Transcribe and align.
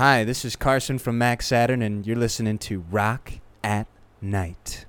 Hi, 0.00 0.24
this 0.24 0.46
is 0.46 0.56
Carson 0.56 0.98
from 0.98 1.18
Mac 1.18 1.42
Saturn, 1.42 1.82
and 1.82 2.06
you're 2.06 2.16
listening 2.16 2.56
to 2.60 2.80
Rock 2.90 3.34
at 3.62 3.86
Night. 4.22 4.86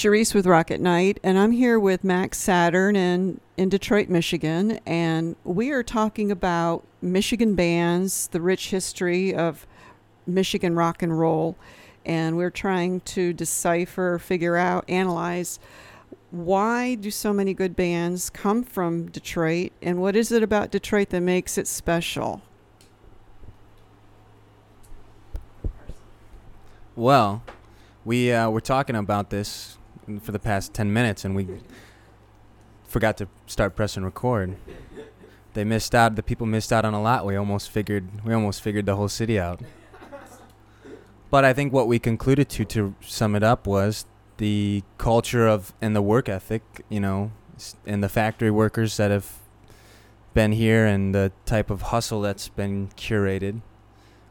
Charisse 0.00 0.32
with 0.34 0.46
Rock 0.46 0.70
at 0.70 0.80
Night, 0.80 1.20
and 1.22 1.38
I'm 1.38 1.50
here 1.50 1.78
with 1.78 2.04
Mac 2.04 2.34
Saturn 2.34 2.96
in, 2.96 3.38
in 3.58 3.68
Detroit, 3.68 4.08
Michigan. 4.08 4.80
And 4.86 5.36
we 5.44 5.72
are 5.72 5.82
talking 5.82 6.30
about 6.30 6.86
Michigan 7.02 7.54
bands, 7.54 8.28
the 8.28 8.40
rich 8.40 8.70
history 8.70 9.34
of 9.34 9.66
Michigan 10.26 10.74
rock 10.74 11.02
and 11.02 11.18
roll. 11.18 11.54
And 12.06 12.38
we're 12.38 12.48
trying 12.48 13.00
to 13.00 13.34
decipher, 13.34 14.18
figure 14.18 14.56
out, 14.56 14.86
analyze 14.88 15.58
why 16.30 16.94
do 16.94 17.10
so 17.10 17.34
many 17.34 17.52
good 17.52 17.76
bands 17.76 18.30
come 18.30 18.62
from 18.62 19.10
Detroit, 19.10 19.72
and 19.82 20.00
what 20.00 20.16
is 20.16 20.32
it 20.32 20.42
about 20.42 20.70
Detroit 20.70 21.10
that 21.10 21.20
makes 21.20 21.58
it 21.58 21.66
special? 21.66 22.40
Well, 26.96 27.42
we 28.02 28.32
uh, 28.32 28.48
were 28.48 28.62
talking 28.62 28.96
about 28.96 29.28
this 29.28 29.76
for 30.18 30.32
the 30.32 30.38
past 30.38 30.74
10 30.74 30.92
minutes, 30.92 31.24
and 31.24 31.36
we 31.36 31.46
forgot 32.84 33.16
to 33.18 33.28
start 33.46 33.76
pressing 33.76 34.04
record. 34.04 34.56
They 35.54 35.64
missed 35.64 35.94
out. 35.94 36.16
The 36.16 36.22
people 36.22 36.46
missed 36.46 36.72
out 36.72 36.84
on 36.84 36.94
a 36.94 37.02
lot. 37.02 37.26
We 37.26 37.36
almost 37.36 37.70
figured. 37.70 38.24
We 38.24 38.34
almost 38.34 38.62
figured 38.62 38.86
the 38.86 38.96
whole 38.96 39.08
city 39.08 39.38
out. 39.38 39.60
But 41.30 41.44
I 41.44 41.52
think 41.52 41.72
what 41.72 41.86
we 41.86 41.98
concluded 41.98 42.48
to, 42.50 42.64
to 42.64 42.94
sum 43.00 43.36
it 43.36 43.42
up, 43.42 43.66
was 43.66 44.06
the 44.38 44.82
culture 44.98 45.46
of 45.46 45.72
and 45.80 45.94
the 45.94 46.02
work 46.02 46.28
ethic. 46.28 46.62
You 46.88 47.00
know, 47.00 47.32
and 47.86 48.02
the 48.02 48.08
factory 48.08 48.50
workers 48.50 48.96
that 48.96 49.10
have 49.10 49.38
been 50.34 50.52
here, 50.52 50.86
and 50.86 51.14
the 51.14 51.32
type 51.46 51.70
of 51.70 51.82
hustle 51.82 52.20
that's 52.20 52.48
been 52.48 52.88
curated 52.96 53.62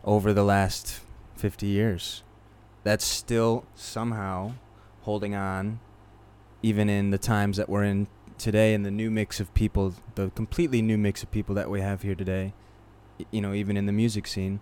over 0.05 0.33
the 0.33 0.43
last 0.43 1.01
50 1.35 1.67
years. 1.67 2.23
That's 2.83 3.05
still 3.05 3.65
somehow 3.75 4.53
holding 5.09 5.33
on, 5.33 5.79
even 6.61 6.87
in 6.87 7.09
the 7.09 7.17
times 7.17 7.57
that 7.57 7.67
we're 7.67 7.83
in 7.83 8.07
today, 8.37 8.75
and 8.75 8.85
the 8.85 8.91
new 8.91 9.09
mix 9.09 9.39
of 9.39 9.51
people, 9.55 9.95
the 10.13 10.29
completely 10.35 10.83
new 10.83 10.99
mix 10.99 11.23
of 11.23 11.31
people 11.31 11.55
that 11.55 11.67
we 11.67 11.81
have 11.81 12.03
here 12.03 12.13
today. 12.13 12.53
You 13.31 13.41
know, 13.41 13.51
even 13.53 13.75
in 13.75 13.87
the 13.87 13.91
music 13.91 14.27
scene, 14.27 14.59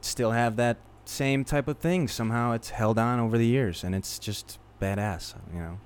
still 0.00 0.32
have 0.32 0.56
that 0.56 0.78
same 1.04 1.44
type 1.44 1.68
of 1.68 1.78
thing. 1.78 2.08
Somehow 2.08 2.50
it's 2.50 2.70
held 2.70 2.98
on 2.98 3.20
over 3.20 3.38
the 3.38 3.46
years, 3.46 3.84
and 3.84 3.94
it's 3.94 4.18
just 4.18 4.58
badass. 4.82 5.36
You 5.54 5.60
know, 5.60 5.80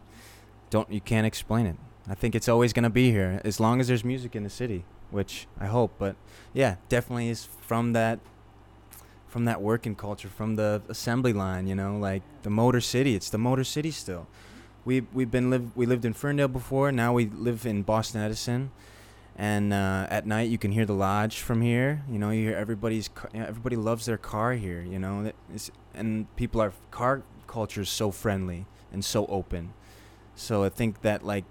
don't 0.70 0.90
you 0.90 1.02
can't 1.02 1.26
explain 1.26 1.66
it. 1.66 1.76
I 2.08 2.14
think 2.14 2.34
it's 2.34 2.48
always 2.48 2.72
gonna 2.72 2.88
be 2.88 3.10
here 3.10 3.42
as 3.44 3.60
long 3.60 3.78
as 3.78 3.88
there's 3.88 4.04
music 4.04 4.34
in 4.34 4.42
the 4.42 4.50
city, 4.50 4.86
which 5.10 5.46
I 5.60 5.66
hope. 5.66 5.92
But 5.98 6.16
yeah, 6.54 6.76
definitely 6.88 7.28
is 7.28 7.44
from 7.60 7.92
that 7.92 8.20
from 9.32 9.46
that 9.46 9.62
working 9.62 9.94
culture, 9.94 10.28
from 10.28 10.56
the 10.56 10.82
assembly 10.90 11.32
line, 11.32 11.66
you 11.66 11.74
know, 11.74 11.96
like 11.96 12.22
the 12.42 12.50
Motor 12.50 12.82
City. 12.82 13.14
It's 13.14 13.30
the 13.30 13.38
Motor 13.38 13.64
City 13.64 13.90
still. 13.90 14.26
We 14.84 15.00
we've 15.14 15.30
been 15.30 15.48
live 15.48 15.74
we 15.74 15.86
lived 15.86 16.04
in 16.04 16.12
Ferndale 16.12 16.48
before. 16.48 16.92
Now 16.92 17.14
we 17.14 17.26
live 17.30 17.64
in 17.64 17.82
Boston 17.82 18.20
Edison, 18.20 18.70
and 19.34 19.72
uh, 19.72 20.06
at 20.10 20.26
night 20.26 20.50
you 20.50 20.58
can 20.58 20.70
hear 20.72 20.84
the 20.84 20.92
lodge 20.94 21.38
from 21.40 21.62
here. 21.62 22.02
You 22.10 22.18
know, 22.18 22.28
you 22.28 22.48
hear 22.48 22.56
everybody's 22.56 23.08
everybody 23.32 23.76
loves 23.76 24.04
their 24.04 24.18
car 24.18 24.52
here. 24.52 24.82
You 24.82 24.98
know, 24.98 25.32
is- 25.54 25.70
and 25.94 26.26
people 26.36 26.60
are 26.60 26.72
car 26.90 27.22
culture 27.46 27.80
is 27.80 27.88
so 27.88 28.10
friendly 28.10 28.66
and 28.92 29.02
so 29.02 29.24
open. 29.26 29.72
So 30.36 30.62
I 30.64 30.68
think 30.68 31.00
that 31.02 31.24
like 31.24 31.44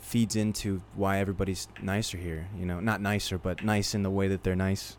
feeds 0.00 0.34
into 0.34 0.82
why 0.96 1.18
everybody's 1.18 1.68
nicer 1.80 2.18
here. 2.18 2.48
You 2.58 2.66
know, 2.66 2.80
not 2.80 3.00
nicer, 3.00 3.38
but 3.38 3.62
nice 3.62 3.94
in 3.94 4.02
the 4.02 4.10
way 4.10 4.26
that 4.26 4.42
they're 4.42 4.56
nice. 4.56 4.96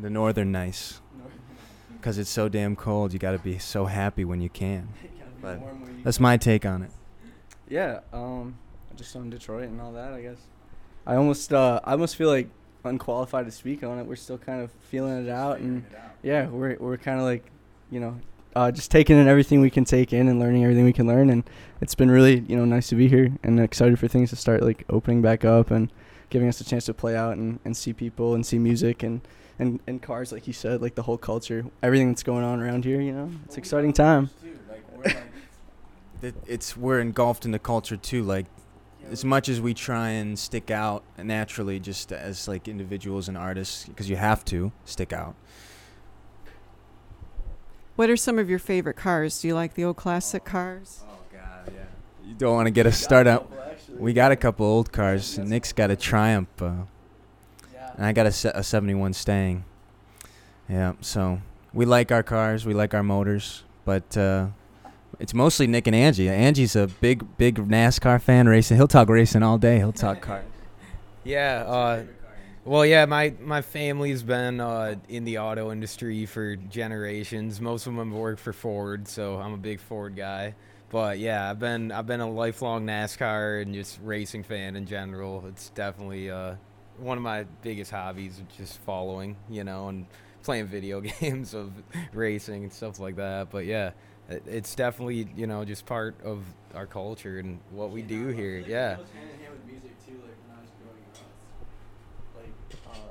The 0.00 0.10
northern 0.10 0.50
nice 0.52 1.00
because 2.04 2.18
it's 2.18 2.28
so 2.28 2.50
damn 2.50 2.76
cold. 2.76 3.14
You 3.14 3.18
got 3.18 3.32
to 3.32 3.38
be 3.38 3.58
so 3.58 3.86
happy 3.86 4.26
when 4.26 4.42
you 4.42 4.50
can. 4.50 4.88
But 5.40 5.60
that's 6.02 6.18
my 6.18 6.38
take 6.38 6.64
on 6.64 6.80
it. 6.80 6.90
Yeah, 7.68 8.00
um, 8.14 8.56
just 8.96 9.14
on 9.14 9.28
Detroit 9.28 9.68
and 9.68 9.78
all 9.78 9.92
that, 9.92 10.14
I 10.14 10.22
guess. 10.22 10.38
I 11.06 11.16
almost, 11.16 11.52
uh, 11.52 11.80
I 11.84 11.92
almost 11.92 12.16
feel 12.16 12.30
like 12.30 12.48
unqualified 12.82 13.44
to 13.44 13.50
speak 13.50 13.84
on 13.84 13.98
it. 13.98 14.06
We're 14.06 14.16
still 14.16 14.38
kind 14.38 14.62
of 14.62 14.70
feeling 14.88 15.26
it 15.26 15.28
out, 15.28 15.58
and 15.58 15.84
yeah, 16.22 16.46
we're 16.46 16.78
we're 16.80 16.96
kind 16.96 17.18
of 17.18 17.26
like, 17.26 17.44
you 17.90 18.00
know, 18.00 18.18
uh, 18.56 18.70
just 18.70 18.90
taking 18.90 19.18
in 19.18 19.28
everything 19.28 19.60
we 19.60 19.68
can 19.68 19.84
take 19.84 20.14
in 20.14 20.28
and 20.28 20.40
learning 20.40 20.64
everything 20.64 20.86
we 20.86 20.94
can 20.94 21.06
learn, 21.06 21.28
and 21.28 21.44
it's 21.82 21.94
been 21.94 22.10
really, 22.10 22.40
you 22.48 22.56
know, 22.56 22.64
nice 22.64 22.88
to 22.88 22.94
be 22.94 23.06
here 23.06 23.36
and 23.42 23.60
excited 23.60 23.98
for 23.98 24.08
things 24.08 24.30
to 24.30 24.36
start 24.36 24.62
like 24.62 24.84
opening 24.88 25.20
back 25.20 25.44
up 25.44 25.70
and 25.70 25.92
giving 26.30 26.48
us 26.48 26.58
a 26.58 26.64
chance 26.64 26.86
to 26.86 26.94
play 26.94 27.14
out 27.14 27.36
and, 27.36 27.60
and 27.66 27.76
see 27.76 27.92
people 27.92 28.34
and 28.34 28.46
see 28.46 28.58
music 28.58 29.02
and. 29.02 29.20
And, 29.58 29.80
and 29.86 30.02
cars, 30.02 30.32
like 30.32 30.46
you 30.46 30.52
said, 30.52 30.82
like 30.82 30.94
the 30.96 31.02
whole 31.02 31.16
culture, 31.18 31.64
everything 31.82 32.08
that's 32.08 32.22
going 32.24 32.44
on 32.44 32.60
around 32.60 32.84
here, 32.84 33.00
you 33.00 33.12
know, 33.12 33.30
it's 33.44 33.54
an 33.54 33.60
exciting 33.60 33.92
time. 33.92 34.30
It- 36.22 36.34
It's 36.46 36.76
we're 36.76 37.00
engulfed 37.00 37.44
in 37.44 37.50
the 37.50 37.58
culture 37.58 37.96
too. 37.96 38.22
Like 38.22 38.46
as 39.10 39.24
much 39.24 39.48
as 39.48 39.60
we 39.60 39.74
try 39.74 40.08
and 40.10 40.38
stick 40.38 40.70
out 40.70 41.04
naturally, 41.22 41.78
just 41.78 42.10
as 42.12 42.48
like 42.48 42.66
individuals 42.66 43.28
and 43.28 43.36
artists, 43.36 43.84
because 43.86 44.08
you 44.08 44.16
have 44.16 44.44
to 44.46 44.72
stick 44.86 45.12
out. 45.12 45.34
What 47.96 48.10
are 48.10 48.16
some 48.16 48.38
of 48.38 48.50
your 48.50 48.58
favorite 48.58 48.96
cars? 48.96 49.40
Do 49.40 49.48
you 49.48 49.54
like 49.54 49.74
the 49.74 49.84
old 49.84 49.96
classic 49.96 50.44
cars? 50.44 51.02
Oh 51.06 51.18
God, 51.32 51.72
yeah. 51.72 51.82
You 52.26 52.34
don't 52.34 52.54
want 52.54 52.66
to 52.66 52.70
get 52.72 52.86
us 52.86 52.98
started. 52.98 53.40
We 53.96 54.12
got 54.12 54.32
a 54.32 54.36
couple 54.36 54.66
old 54.66 54.90
cars. 54.90 55.38
Nick's 55.38 55.72
got 55.72 55.90
a 55.90 55.96
Triumph, 55.96 56.48
uh, 56.60 56.72
and 57.96 58.06
I 58.06 58.12
got 58.12 58.26
a, 58.26 58.58
a 58.58 58.62
71 58.62 59.12
Stang. 59.12 59.64
Yeah, 60.68 60.94
so 61.00 61.40
we 61.72 61.84
like 61.84 62.10
our 62.10 62.22
cars, 62.22 62.64
we 62.64 62.74
like 62.74 62.94
our 62.94 63.02
motors, 63.02 63.64
but 63.84 64.16
uh, 64.16 64.46
it's 65.18 65.34
mostly 65.34 65.66
Nick 65.66 65.86
and 65.86 65.96
Angie. 65.96 66.28
Angie's 66.28 66.76
a 66.76 66.86
big, 66.86 67.36
big 67.36 67.56
NASCAR 67.56 68.20
fan, 68.20 68.48
racing. 68.48 68.76
He'll 68.76 68.88
talk 68.88 69.08
racing 69.08 69.42
all 69.42 69.58
day. 69.58 69.78
He'll 69.78 69.92
talk 69.92 70.20
cars. 70.20 70.44
Yeah. 71.26 71.64
Uh, 71.66 72.02
well, 72.66 72.84
yeah. 72.84 73.06
My 73.06 73.32
my 73.40 73.62
family's 73.62 74.22
been 74.22 74.60
uh, 74.60 74.96
in 75.08 75.24
the 75.24 75.38
auto 75.38 75.72
industry 75.72 76.26
for 76.26 76.54
generations. 76.56 77.62
Most 77.62 77.86
of 77.86 77.94
them 77.94 78.10
have 78.10 78.14
worked 78.14 78.40
for 78.40 78.52
Ford, 78.52 79.08
so 79.08 79.36
I'm 79.38 79.54
a 79.54 79.56
big 79.56 79.80
Ford 79.80 80.16
guy. 80.16 80.54
But 80.90 81.18
yeah, 81.18 81.48
I've 81.50 81.58
been 81.58 81.92
I've 81.92 82.06
been 82.06 82.20
a 82.20 82.30
lifelong 82.30 82.84
NASCAR 82.84 83.62
and 83.62 83.72
just 83.72 83.98
racing 84.02 84.42
fan 84.42 84.76
in 84.76 84.84
general. 84.84 85.44
It's 85.48 85.70
definitely 85.70 86.30
uh, 86.30 86.56
one 86.98 87.16
of 87.16 87.22
my 87.22 87.44
biggest 87.62 87.90
hobbies, 87.90 88.38
is 88.38 88.56
just 88.56 88.78
following, 88.80 89.36
you 89.48 89.64
know, 89.64 89.88
and 89.88 90.06
playing 90.42 90.66
video 90.66 91.00
games 91.20 91.54
of 91.54 91.72
racing 92.12 92.64
and 92.64 92.72
stuff 92.72 92.98
like 92.98 93.16
that. 93.16 93.50
But 93.50 93.66
yeah, 93.66 93.92
it, 94.28 94.42
it's 94.46 94.74
definitely 94.74 95.28
you 95.36 95.46
know 95.46 95.64
just 95.64 95.86
part 95.86 96.14
of 96.24 96.44
our 96.74 96.86
culture 96.86 97.38
and 97.38 97.60
what 97.70 97.90
we 97.90 98.02
do 98.02 98.28
here. 98.28 98.58
Yeah. 98.58 98.92
It 98.92 98.96
goes 98.98 99.06
hand 99.14 99.30
in 99.32 99.40
hand 99.40 99.52
with 99.52 99.66
music 99.66 100.06
too, 100.06 100.20
like 100.22 100.36
when 100.46 100.56
I 100.56 100.60
was 100.60 100.70
growing 100.82 101.04
up. 102.44 102.94
Like 102.94 102.94
uh 102.94 103.08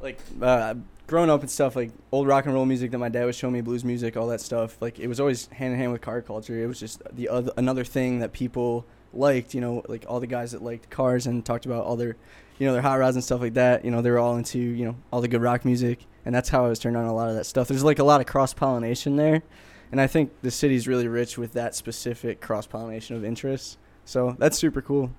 like 0.00 0.20
uh, 0.42 0.74
growing 1.06 1.28
up 1.28 1.40
and 1.40 1.50
stuff 1.50 1.76
like 1.76 1.90
old 2.12 2.26
rock 2.26 2.46
and 2.46 2.54
roll 2.54 2.64
music 2.64 2.90
that 2.92 2.98
my 2.98 3.08
dad 3.08 3.24
was 3.24 3.36
showing 3.36 3.52
me 3.52 3.60
blues 3.60 3.84
music 3.84 4.16
all 4.16 4.28
that 4.28 4.40
stuff 4.40 4.80
like 4.80 5.00
it 5.00 5.08
was 5.08 5.18
always 5.18 5.48
hand 5.48 5.72
in 5.72 5.78
hand 5.78 5.90
with 5.90 6.00
car 6.00 6.22
culture 6.22 6.62
it 6.62 6.68
was 6.68 6.78
just 6.78 7.02
the 7.12 7.28
other 7.28 7.50
another 7.56 7.82
thing 7.82 8.20
that 8.20 8.32
people 8.32 8.86
liked 9.12 9.52
you 9.52 9.60
know 9.60 9.82
like 9.88 10.04
all 10.08 10.20
the 10.20 10.26
guys 10.28 10.52
that 10.52 10.62
liked 10.62 10.88
cars 10.88 11.26
and 11.26 11.44
talked 11.44 11.66
about 11.66 11.84
all 11.84 11.96
their 11.96 12.16
you 12.60 12.66
know 12.66 12.72
their 12.72 12.82
hot 12.82 13.00
rods 13.00 13.16
and 13.16 13.24
stuff 13.24 13.40
like 13.40 13.54
that 13.54 13.84
you 13.84 13.90
know 13.90 14.02
they 14.02 14.10
were 14.10 14.18
all 14.18 14.36
into 14.36 14.58
you 14.58 14.84
know 14.84 14.94
all 15.12 15.20
the 15.20 15.26
good 15.26 15.42
rock 15.42 15.64
music 15.64 16.06
and 16.24 16.32
that's 16.32 16.48
how 16.48 16.64
I 16.64 16.68
was 16.68 16.78
turned 16.78 16.96
on 16.96 17.06
a 17.06 17.14
lot 17.14 17.28
of 17.28 17.34
that 17.34 17.44
stuff. 17.44 17.66
There's 17.66 17.82
like 17.82 17.98
a 17.98 18.04
lot 18.04 18.20
of 18.20 18.26
cross 18.26 18.54
pollination 18.54 19.16
there 19.16 19.42
and 19.90 20.00
I 20.00 20.06
think 20.06 20.30
the 20.42 20.52
city's 20.52 20.86
really 20.86 21.08
rich 21.08 21.36
with 21.36 21.54
that 21.54 21.74
specific 21.74 22.40
cross 22.40 22.66
pollination 22.66 23.16
of 23.16 23.24
interests 23.24 23.78
so 24.04 24.36
that's 24.38 24.56
super 24.56 24.80
cool. 24.80 25.10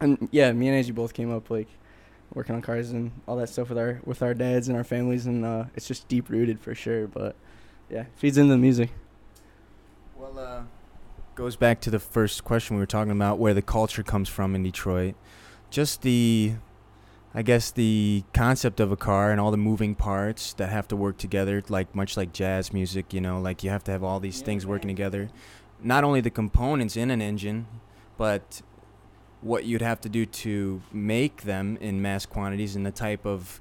And 0.00 0.28
yeah 0.30 0.52
me 0.52 0.68
and 0.68 0.76
Angie 0.76 0.92
both 0.92 1.12
came 1.12 1.30
up 1.30 1.50
like 1.50 1.68
working 2.32 2.54
on 2.54 2.62
cars 2.62 2.90
and 2.90 3.12
all 3.28 3.36
that 3.36 3.50
stuff 3.50 3.68
with 3.68 3.78
our 3.78 4.00
with 4.04 4.22
our 4.22 4.32
dads 4.32 4.68
and 4.68 4.76
our 4.76 4.84
families 4.84 5.26
and 5.26 5.44
uh, 5.44 5.64
it's 5.74 5.86
just 5.86 6.08
deep 6.08 6.30
rooted 6.30 6.58
for 6.58 6.74
sure 6.74 7.06
but 7.06 7.36
yeah 7.90 8.04
feeds 8.16 8.38
into 8.38 8.52
the 8.52 8.58
music. 8.58 8.90
Well, 10.16 10.38
uh, 10.38 10.62
goes 11.34 11.56
back 11.56 11.80
to 11.82 11.90
the 11.90 11.98
first 11.98 12.44
question 12.44 12.76
we 12.76 12.80
were 12.80 12.86
talking 12.86 13.10
about, 13.10 13.38
where 13.38 13.54
the 13.54 13.62
culture 13.62 14.02
comes 14.02 14.28
from 14.28 14.54
in 14.54 14.62
Detroit. 14.62 15.14
Just 15.70 16.02
the, 16.02 16.54
I 17.36 17.42
guess 17.42 17.72
the 17.72 18.22
concept 18.32 18.78
of 18.78 18.92
a 18.92 18.96
car 18.96 19.32
and 19.32 19.40
all 19.40 19.50
the 19.50 19.56
moving 19.56 19.96
parts 19.96 20.52
that 20.54 20.68
have 20.68 20.86
to 20.88 20.96
work 20.96 21.18
together, 21.18 21.64
like 21.68 21.92
much 21.92 22.16
like 22.16 22.32
jazz 22.32 22.72
music, 22.72 23.12
you 23.12 23.20
know, 23.20 23.40
like 23.40 23.64
you 23.64 23.70
have 23.70 23.82
to 23.84 23.90
have 23.90 24.04
all 24.04 24.20
these 24.20 24.40
things 24.40 24.64
working 24.64 24.86
together. 24.86 25.30
Not 25.82 26.04
only 26.04 26.20
the 26.20 26.30
components 26.30 26.96
in 26.96 27.10
an 27.10 27.20
engine, 27.20 27.66
but 28.16 28.62
what 29.40 29.64
you'd 29.64 29.82
have 29.82 30.00
to 30.02 30.08
do 30.08 30.24
to 30.24 30.80
make 30.92 31.42
them 31.42 31.76
in 31.80 32.00
mass 32.00 32.24
quantities 32.24 32.76
and 32.76 32.86
the 32.86 32.92
type 32.92 33.26
of 33.26 33.60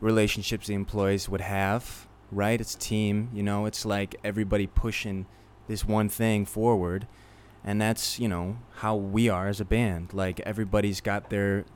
relationships 0.00 0.68
the 0.68 0.74
employees 0.74 1.28
would 1.28 1.42
have, 1.42 2.08
right? 2.32 2.58
It's 2.58 2.74
team, 2.74 3.28
you 3.34 3.42
know, 3.42 3.66
it's 3.66 3.84
like 3.84 4.16
everybody 4.24 4.66
pushing 4.66 5.26
this 5.68 5.84
one 5.84 6.08
thing 6.08 6.46
forward. 6.46 7.06
And 7.62 7.78
that's, 7.78 8.18
you 8.18 8.28
know, 8.28 8.56
how 8.76 8.96
we 8.96 9.28
are 9.28 9.46
as 9.46 9.60
a 9.60 9.66
band. 9.66 10.14
Like 10.14 10.40
everybody's 10.40 11.02
got 11.02 11.28
their 11.28 11.66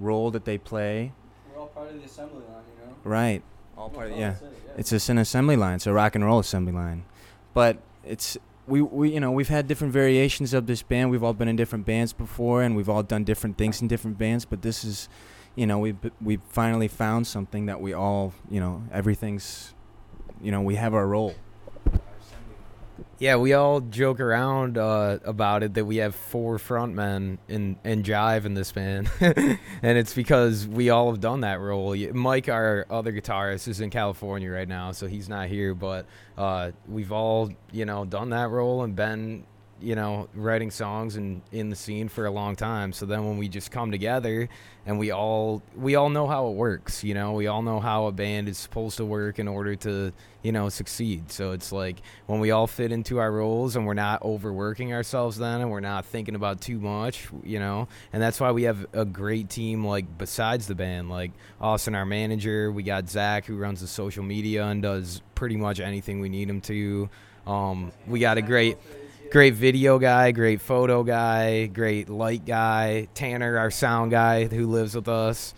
role 0.00 0.30
that 0.32 0.44
they 0.44 0.58
play. 0.58 1.12
We're 1.52 1.60
all 1.60 1.68
part 1.68 1.88
of 1.88 1.98
the 1.98 2.04
assembly 2.04 2.42
line, 2.48 2.64
you 2.80 2.86
know. 2.86 2.96
Right. 3.04 3.42
All 3.76 3.88
part 3.88 4.10
of, 4.10 4.18
yeah. 4.18 4.34
It's 4.76 4.90
just 4.90 5.08
an 5.08 5.18
assembly 5.18 5.56
line. 5.56 5.76
It's 5.76 5.86
a 5.86 5.92
rock 5.92 6.14
and 6.14 6.24
roll 6.24 6.40
assembly 6.40 6.72
line. 6.72 7.04
But 7.54 7.78
it's 8.04 8.36
we, 8.66 8.82
we 8.82 9.12
you 9.12 9.20
know 9.20 9.30
we've 9.30 9.48
had 9.48 9.66
different 9.66 9.92
variations 9.92 10.54
of 10.54 10.66
this 10.66 10.82
band. 10.82 11.10
We've 11.10 11.24
all 11.24 11.34
been 11.34 11.48
in 11.48 11.56
different 11.56 11.86
bands 11.86 12.12
before, 12.12 12.62
and 12.62 12.76
we've 12.76 12.88
all 12.88 13.02
done 13.02 13.24
different 13.24 13.58
things 13.58 13.82
in 13.82 13.88
different 13.88 14.18
bands. 14.18 14.44
But 14.44 14.62
this 14.62 14.84
is, 14.84 15.08
you 15.56 15.66
know, 15.66 15.78
we 15.78 15.96
we 16.20 16.38
finally 16.48 16.88
found 16.88 17.26
something 17.26 17.66
that 17.66 17.80
we 17.80 17.92
all 17.92 18.32
you 18.50 18.60
know 18.60 18.84
everything's, 18.92 19.74
you 20.40 20.50
know, 20.50 20.62
we 20.62 20.76
have 20.76 20.94
our 20.94 21.06
role. 21.06 21.34
Yeah, 23.18 23.36
we 23.36 23.52
all 23.52 23.80
joke 23.80 24.20
around 24.20 24.78
uh, 24.78 25.18
about 25.24 25.62
it 25.62 25.74
that 25.74 25.84
we 25.84 25.96
have 25.96 26.14
four 26.14 26.58
frontmen 26.58 27.38
in 27.48 27.76
and 27.84 28.04
Jive 28.04 28.44
in 28.44 28.54
this 28.54 28.72
band, 28.72 29.10
and 29.20 29.58
it's 29.82 30.14
because 30.14 30.66
we 30.66 30.90
all 30.90 31.10
have 31.10 31.20
done 31.20 31.42
that 31.42 31.60
role. 31.60 31.94
Mike, 32.12 32.48
our 32.48 32.86
other 32.90 33.12
guitarist, 33.12 33.68
is 33.68 33.80
in 33.80 33.90
California 33.90 34.50
right 34.50 34.68
now, 34.68 34.92
so 34.92 35.06
he's 35.06 35.28
not 35.28 35.48
here. 35.48 35.74
But 35.74 36.06
uh, 36.38 36.70
we've 36.88 37.12
all, 37.12 37.50
you 37.72 37.84
know, 37.84 38.04
done 38.04 38.30
that 38.30 38.50
role 38.50 38.84
and 38.84 38.96
been, 38.96 39.44
you 39.80 39.94
know, 39.94 40.28
writing 40.34 40.70
songs 40.70 41.16
and 41.16 41.42
in 41.52 41.70
the 41.70 41.76
scene 41.76 42.08
for 42.08 42.26
a 42.26 42.30
long 42.30 42.56
time. 42.56 42.92
So 42.92 43.06
then 43.06 43.26
when 43.26 43.38
we 43.38 43.48
just 43.48 43.70
come 43.70 43.90
together 43.90 44.48
and 44.86 44.98
we 44.98 45.10
all 45.10 45.62
we 45.76 45.94
all 45.94 46.10
know 46.10 46.26
how 46.26 46.48
it 46.48 46.54
works, 46.54 47.04
you 47.04 47.14
know, 47.14 47.32
we 47.32 47.46
all 47.46 47.62
know 47.62 47.80
how 47.80 48.06
a 48.06 48.12
band 48.12 48.48
is 48.48 48.58
supposed 48.58 48.96
to 48.98 49.04
work 49.04 49.38
in 49.38 49.48
order 49.48 49.76
to, 49.76 50.12
you 50.42 50.52
know, 50.52 50.68
succeed. 50.68 51.30
So 51.30 51.52
it's 51.52 51.72
like 51.72 51.96
when 52.26 52.40
we 52.40 52.50
all 52.50 52.66
fit 52.66 52.92
into 52.92 53.18
our 53.18 53.30
roles 53.30 53.76
and 53.76 53.86
we're 53.86 53.94
not 53.94 54.22
overworking 54.22 54.92
ourselves 54.92 55.38
then 55.38 55.60
and 55.60 55.70
we're 55.70 55.80
not 55.80 56.04
thinking 56.04 56.34
about 56.34 56.60
too 56.60 56.78
much, 56.78 57.28
you 57.42 57.58
know. 57.58 57.88
And 58.12 58.22
that's 58.22 58.40
why 58.40 58.50
we 58.50 58.64
have 58.64 58.86
a 58.92 59.04
great 59.04 59.48
team 59.48 59.84
like 59.84 60.18
besides 60.18 60.66
the 60.66 60.74
band, 60.74 61.10
like 61.10 61.32
Austin 61.60 61.94
our 61.94 62.06
manager, 62.06 62.70
we 62.70 62.82
got 62.82 63.08
Zach 63.08 63.46
who 63.46 63.56
runs 63.56 63.80
the 63.80 63.86
social 63.86 64.22
media 64.22 64.64
and 64.64 64.82
does 64.82 65.22
pretty 65.34 65.56
much 65.56 65.80
anything 65.80 66.20
we 66.20 66.28
need 66.28 66.48
him 66.50 66.60
to. 66.60 67.08
Um, 67.46 67.92
we 68.06 68.20
got 68.20 68.38
a 68.38 68.42
great 68.42 68.76
great 69.30 69.54
video 69.54 69.98
guy, 69.98 70.32
great 70.32 70.60
photo 70.60 71.02
guy, 71.02 71.66
great 71.66 72.08
light 72.08 72.44
guy, 72.44 73.08
Tanner, 73.14 73.56
our 73.58 73.70
sound 73.70 74.10
guy 74.10 74.46
who 74.46 74.66
lives 74.66 74.94
with 74.94 75.08
us. 75.08 75.54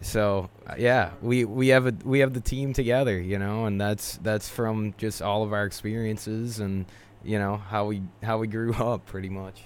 So 0.00 0.50
uh, 0.66 0.74
yeah, 0.76 1.12
we 1.22 1.44
we 1.44 1.68
have 1.68 1.86
a 1.86 1.94
we 2.04 2.18
have 2.18 2.34
the 2.34 2.40
team 2.40 2.72
together, 2.72 3.18
you 3.20 3.38
know, 3.38 3.66
and 3.66 3.80
that's 3.80 4.18
that's 4.18 4.48
from 4.48 4.94
just 4.98 5.22
all 5.22 5.44
of 5.44 5.52
our 5.52 5.64
experiences 5.64 6.58
and 6.58 6.86
you 7.22 7.38
know 7.38 7.56
how 7.56 7.86
we 7.86 8.02
how 8.22 8.38
we 8.38 8.48
grew 8.48 8.74
up 8.78 9.06
pretty 9.06 9.28
much. 9.28 9.62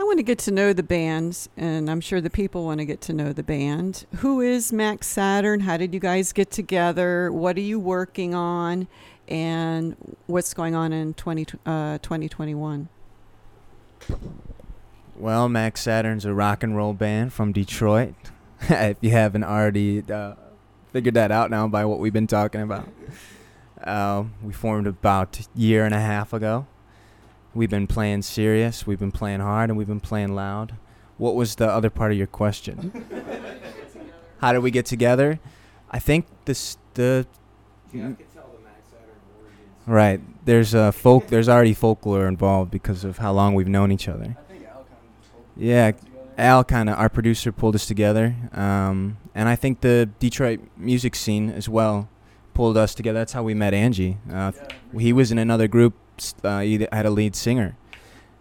I 0.00 0.04
want 0.04 0.18
to 0.18 0.22
get 0.22 0.38
to 0.40 0.52
know 0.52 0.72
the 0.72 0.84
bands, 0.84 1.48
and 1.56 1.90
I'm 1.90 2.00
sure 2.00 2.20
the 2.20 2.30
people 2.30 2.64
want 2.64 2.78
to 2.78 2.84
get 2.84 3.00
to 3.02 3.12
know 3.12 3.32
the 3.32 3.42
band. 3.42 4.06
Who 4.18 4.40
is 4.40 4.72
Mac 4.72 5.02
Saturn? 5.02 5.58
How 5.58 5.76
did 5.76 5.92
you 5.92 5.98
guys 5.98 6.32
get 6.32 6.52
together? 6.52 7.32
What 7.32 7.56
are 7.56 7.62
you 7.62 7.80
working 7.80 8.32
on? 8.32 8.86
And 9.28 10.16
what's 10.26 10.54
going 10.54 10.74
on 10.74 10.92
in 10.92 11.12
20, 11.12 11.46
uh, 11.66 11.98
2021? 11.98 12.88
Well, 15.16 15.48
Mac 15.48 15.76
Saturn's 15.76 16.24
a 16.24 16.32
rock 16.32 16.62
and 16.62 16.74
roll 16.74 16.94
band 16.94 17.34
from 17.34 17.52
Detroit. 17.52 18.14
if 18.62 18.96
you 19.02 19.10
haven't 19.10 19.44
already 19.44 20.02
uh, 20.10 20.34
figured 20.92 21.14
that 21.14 21.30
out 21.30 21.50
now 21.50 21.68
by 21.68 21.84
what 21.84 21.98
we've 21.98 22.12
been 22.12 22.26
talking 22.26 22.62
about, 22.62 22.88
uh, 23.84 24.24
we 24.42 24.52
formed 24.52 24.86
about 24.86 25.40
a 25.40 25.44
year 25.54 25.84
and 25.84 25.94
a 25.94 26.00
half 26.00 26.32
ago. 26.32 26.66
We've 27.54 27.70
been 27.70 27.86
playing 27.86 28.22
serious, 28.22 28.86
we've 28.86 28.98
been 28.98 29.12
playing 29.12 29.40
hard, 29.40 29.68
and 29.68 29.76
we've 29.76 29.86
been 29.86 30.00
playing 30.00 30.34
loud. 30.34 30.74
What 31.18 31.34
was 31.34 31.56
the 31.56 31.68
other 31.68 31.90
part 31.90 32.12
of 32.12 32.18
your 32.18 32.26
question? 32.26 33.04
How 34.38 34.52
did 34.52 34.60
we 34.60 34.70
get 34.70 34.86
together? 34.86 35.40
I 35.90 35.98
think 35.98 36.26
this 36.44 36.78
the 36.94 37.26
right. 39.88 40.20
There's 40.44 40.74
a 40.74 40.92
folk. 40.92 41.28
There's 41.28 41.48
already 41.48 41.74
folklore 41.74 42.26
involved 42.26 42.70
because 42.70 43.04
of 43.04 43.18
how 43.18 43.32
long 43.32 43.54
we've 43.54 43.68
known 43.68 43.92
each 43.92 44.08
other. 44.08 44.36
I 44.38 44.52
think 44.52 44.64
Al 44.66 44.84
kind 44.84 44.86
of 45.56 45.62
Yeah, 45.62 45.92
Al 46.38 46.64
kind 46.64 46.88
of 46.88 46.98
our 46.98 47.08
producer 47.08 47.52
pulled 47.52 47.74
us 47.74 47.86
together, 47.86 48.34
um, 48.52 49.18
and 49.34 49.48
I 49.48 49.56
think 49.56 49.80
the 49.80 50.08
Detroit 50.18 50.60
music 50.76 51.14
scene 51.14 51.50
as 51.50 51.68
well 51.68 52.08
pulled 52.54 52.76
us 52.76 52.94
together. 52.94 53.18
That's 53.18 53.32
how 53.32 53.42
we 53.42 53.54
met 53.54 53.74
Angie. 53.74 54.18
Uh, 54.30 54.52
he 54.96 55.12
was 55.12 55.32
in 55.32 55.38
another 55.38 55.68
group. 55.68 55.94
Uh, 56.42 56.60
he 56.60 56.86
had 56.92 57.06
a 57.06 57.10
lead 57.10 57.36
singer, 57.36 57.76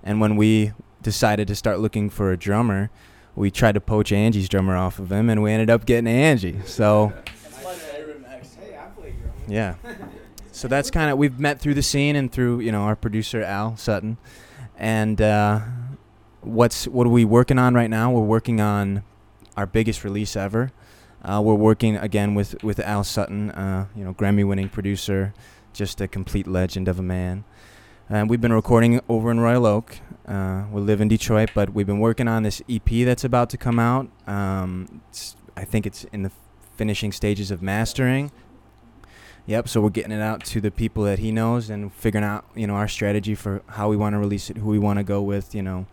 and 0.04 0.22
when 0.22 0.36
we 0.36 0.74
decided 1.02 1.48
to 1.48 1.56
start 1.56 1.80
looking 1.80 2.10
for 2.10 2.32
a 2.32 2.38
drummer, 2.38 2.90
we 3.36 3.52
tried 3.52 3.74
to 3.74 3.82
poach 3.82 4.12
Angie's 4.12 4.50
drummer 4.50 4.76
off 4.76 4.98
of 5.00 5.12
him, 5.12 5.30
and 5.30 5.44
we 5.44 5.52
ended 5.52 5.70
up 5.70 5.86
getting 5.86 6.08
Angie. 6.08 6.60
So 6.66 7.14
That's 7.16 7.64
my 7.64 7.74
favorite 7.74 8.22
Max. 8.22 8.56
Hey, 8.56 8.78
I 8.78 8.86
play 9.00 9.16
yeah. 9.48 9.76
So 10.58 10.68
that's 10.68 10.90
kind 10.90 11.12
of 11.12 11.20
we've 11.20 11.40
met 11.40 11.60
through 11.60 11.76
the 11.76 11.84
scene 11.84 12.16
and 12.16 12.32
through 12.32 12.62
you 12.62 12.72
know 12.72 12.82
our 12.82 12.96
producer 12.96 13.44
Al 13.44 13.78
Sutton, 13.78 14.18
and 14.76 15.22
uh, 15.22 15.60
what's 16.42 16.88
what 16.88 17.06
are 17.06 17.12
we 17.12 17.26
working 17.26 17.60
on 17.60 17.76
right 17.76 17.92
now? 17.92 18.10
We're 18.10 18.22
working 18.22 18.60
on 18.60 19.04
our 19.56 19.68
biggest 19.68 20.04
release 20.04 20.36
ever. 20.36 20.72
Uh, 21.24 21.44
we're 21.46 21.54
working 21.54 21.96
again 21.96 22.34
with 22.34 22.64
with 22.64 22.80
Al 22.80 23.04
Sutton, 23.04 23.52
uh, 23.52 23.86
you 23.96 24.04
know 24.04 24.16
Grammy-winning 24.16 24.70
producer, 24.70 25.32
just 25.74 26.02
a 26.02 26.08
complete 26.08 26.48
legend 26.48 26.88
of 26.88 26.98
a 26.98 27.04
man. 27.04 27.44
And 28.10 28.28
we've 28.28 28.42
been 28.42 28.52
recording 28.54 29.00
over 29.08 29.30
in 29.30 29.40
Royal 29.40 29.68
Oak. 29.68 30.00
Uh, 30.28 30.64
we 30.72 30.82
live 30.82 31.02
in 31.02 31.08
Detroit, 31.08 31.52
but 31.54 31.76
we've 31.76 31.86
been 31.86 32.00
working 32.00 32.28
on 32.28 32.42
this 32.42 32.64
EP 32.68 33.06
that's 33.06 33.24
about 33.24 33.52
to 33.52 33.58
come 33.58 33.78
out. 33.78 34.10
Um, 34.26 35.04
I 35.56 35.66
think 35.66 35.86
it's 35.86 36.06
in 36.06 36.24
the 36.24 36.32
finishing 36.76 37.12
stages 37.12 37.52
of 37.52 37.62
mastering. 37.62 38.32
Yep. 39.48 39.70
So 39.70 39.82
we're 39.82 39.90
getting 39.90 40.12
it 40.12 40.22
out 40.22 40.44
to 40.46 40.62
the 40.62 40.72
people 40.72 41.04
that 41.06 41.20
he 41.20 41.32
knows 41.32 41.70
and 41.70 41.92
figuring 41.94 42.26
out, 42.26 42.46
you 42.54 42.68
know, 42.68 42.76
our 42.76 42.88
strategy 42.88 43.34
for 43.34 43.62
how 43.68 43.90
we 43.90 43.96
want 43.96 44.14
to 44.14 44.20
release 44.20 44.50
it, 44.50 44.58
who 44.58 44.70
we 44.70 44.78
want 44.78 45.00
to 45.00 45.04
go 45.04 45.22
with, 45.22 45.56
you 45.56 45.64
know. 45.64 45.88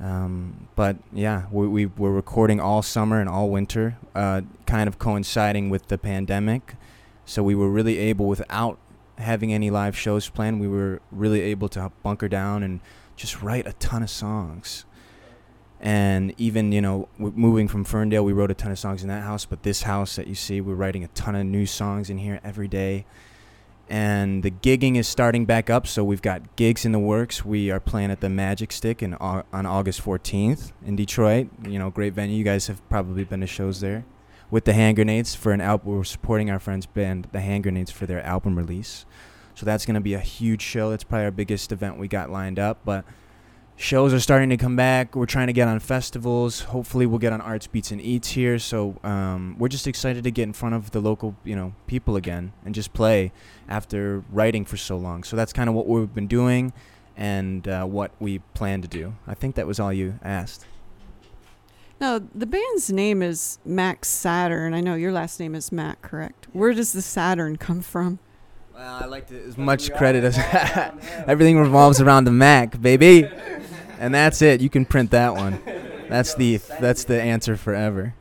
Um, 0.00 0.66
but 0.74 0.96
yeah, 1.12 1.44
we, 1.52 1.68
we 1.68 1.86
we're 1.86 2.10
recording 2.10 2.58
all 2.58 2.82
summer 2.82 3.20
and 3.20 3.28
all 3.28 3.50
winter, 3.50 3.98
uh, 4.16 4.42
kind 4.66 4.88
of 4.88 4.98
coinciding 4.98 5.70
with 5.70 5.86
the 5.86 5.96
pandemic. 5.96 6.74
So 7.24 7.44
we 7.44 7.54
were 7.54 7.70
really 7.70 7.98
able, 7.98 8.26
without 8.26 8.78
having 9.18 9.52
any 9.52 9.70
live 9.70 9.96
shows 9.96 10.28
planned, 10.28 10.60
we 10.60 10.66
were 10.66 11.00
really 11.12 11.40
able 11.40 11.68
to 11.68 11.92
bunker 12.02 12.28
down 12.28 12.64
and 12.64 12.80
just 13.14 13.42
write 13.42 13.64
a 13.68 13.74
ton 13.74 14.02
of 14.02 14.10
songs. 14.10 14.84
And 15.82 16.32
even 16.38 16.70
you 16.70 16.80
know, 16.80 17.08
moving 17.18 17.66
from 17.66 17.84
Ferndale, 17.84 18.24
we 18.24 18.32
wrote 18.32 18.52
a 18.52 18.54
ton 18.54 18.70
of 18.70 18.78
songs 18.78 19.02
in 19.02 19.08
that 19.08 19.24
house. 19.24 19.44
But 19.44 19.64
this 19.64 19.82
house 19.82 20.16
that 20.16 20.28
you 20.28 20.36
see, 20.36 20.60
we're 20.60 20.74
writing 20.74 21.02
a 21.02 21.08
ton 21.08 21.34
of 21.34 21.44
new 21.44 21.66
songs 21.66 22.08
in 22.08 22.18
here 22.18 22.40
every 22.44 22.68
day. 22.68 23.04
And 23.88 24.42
the 24.42 24.50
gigging 24.50 24.96
is 24.96 25.06
starting 25.08 25.44
back 25.44 25.68
up, 25.68 25.86
so 25.86 26.02
we've 26.02 26.22
got 26.22 26.56
gigs 26.56 26.84
in 26.84 26.92
the 26.92 26.98
works. 26.98 27.44
We 27.44 27.70
are 27.70 27.80
playing 27.80 28.10
at 28.10 28.20
the 28.20 28.30
Magic 28.30 28.72
Stick 28.72 29.02
in, 29.02 29.14
on 29.14 29.66
August 29.66 30.02
14th 30.02 30.72
in 30.86 30.96
Detroit. 30.96 31.48
You 31.66 31.78
know, 31.78 31.90
great 31.90 32.14
venue. 32.14 32.36
You 32.36 32.44
guys 32.44 32.68
have 32.68 32.88
probably 32.88 33.24
been 33.24 33.40
to 33.40 33.46
shows 33.46 33.80
there. 33.80 34.04
With 34.50 34.64
the 34.64 34.72
Hand 34.72 34.96
Grenades 34.96 35.34
for 35.34 35.52
an 35.52 35.60
album, 35.60 35.94
we're 35.94 36.04
supporting 36.04 36.48
our 36.48 36.58
friends 36.58 36.86
band, 36.86 37.28
the 37.32 37.40
Hand 37.40 37.64
Grenades, 37.64 37.90
for 37.90 38.06
their 38.06 38.22
album 38.22 38.56
release. 38.56 39.04
So 39.54 39.66
that's 39.66 39.84
going 39.84 39.94
to 39.94 40.00
be 40.00 40.14
a 40.14 40.20
huge 40.20 40.62
show. 40.62 40.90
That's 40.90 41.04
probably 41.04 41.24
our 41.24 41.30
biggest 41.30 41.72
event 41.72 41.98
we 41.98 42.08
got 42.08 42.30
lined 42.30 42.58
up. 42.58 42.78
But 42.84 43.04
shows 43.76 44.12
are 44.12 44.20
starting 44.20 44.50
to 44.50 44.56
come 44.56 44.76
back. 44.76 45.16
We're 45.16 45.26
trying 45.26 45.48
to 45.48 45.52
get 45.52 45.68
on 45.68 45.80
festivals. 45.80 46.60
Hopefully, 46.60 47.06
we'll 47.06 47.18
get 47.18 47.32
on 47.32 47.40
Arts 47.40 47.66
Beats 47.66 47.90
and 47.90 48.00
Eats 48.00 48.28
here. 48.30 48.58
So 48.58 48.96
um, 49.02 49.56
we're 49.58 49.68
just 49.68 49.86
excited 49.86 50.24
to 50.24 50.30
get 50.30 50.44
in 50.44 50.52
front 50.52 50.74
of 50.74 50.90
the 50.90 51.00
local, 51.00 51.36
you 51.44 51.56
know, 51.56 51.74
people 51.86 52.16
again 52.16 52.52
and 52.64 52.74
just 52.74 52.92
play 52.92 53.32
after 53.68 54.22
writing 54.30 54.64
for 54.64 54.76
so 54.76 54.96
long. 54.96 55.24
So 55.24 55.36
that's 55.36 55.52
kind 55.52 55.68
of 55.68 55.74
what 55.74 55.86
we've 55.86 56.14
been 56.14 56.26
doing 56.28 56.72
and 57.16 57.66
uh, 57.68 57.84
what 57.84 58.12
we 58.20 58.38
plan 58.54 58.82
to 58.82 58.88
do. 58.88 59.14
I 59.26 59.34
think 59.34 59.54
that 59.56 59.66
was 59.66 59.78
all 59.80 59.92
you 59.92 60.18
asked. 60.22 60.66
Now, 62.00 62.20
the 62.34 62.46
band's 62.46 62.90
name 62.90 63.22
is 63.22 63.60
Mac 63.64 64.04
Saturn. 64.04 64.74
I 64.74 64.80
know 64.80 64.94
your 64.94 65.12
last 65.12 65.38
name 65.38 65.54
is 65.54 65.70
Mac, 65.70 66.02
correct? 66.02 66.48
Where 66.52 66.74
does 66.74 66.92
the 66.92 67.02
Saturn 67.02 67.56
come 67.56 67.80
from? 67.80 68.18
Well, 68.82 68.98
I 69.00 69.06
like 69.06 69.28
to 69.28 69.40
as 69.40 69.56
much 69.56 69.92
credit 69.94 70.24
as 70.24 70.36
everything 71.28 71.56
revolves 71.56 72.00
around 72.00 72.24
the 72.24 72.32
Mac, 72.32 72.80
baby. 72.82 73.28
And 74.00 74.12
that's 74.12 74.42
it. 74.42 74.60
You 74.60 74.68
can 74.68 74.84
print 74.84 75.12
that 75.12 75.34
one. 75.34 75.62
That's 76.08 76.34
the 76.34 76.56
that's 76.80 77.04
the 77.04 77.22
answer 77.22 77.56
forever. 77.56 78.14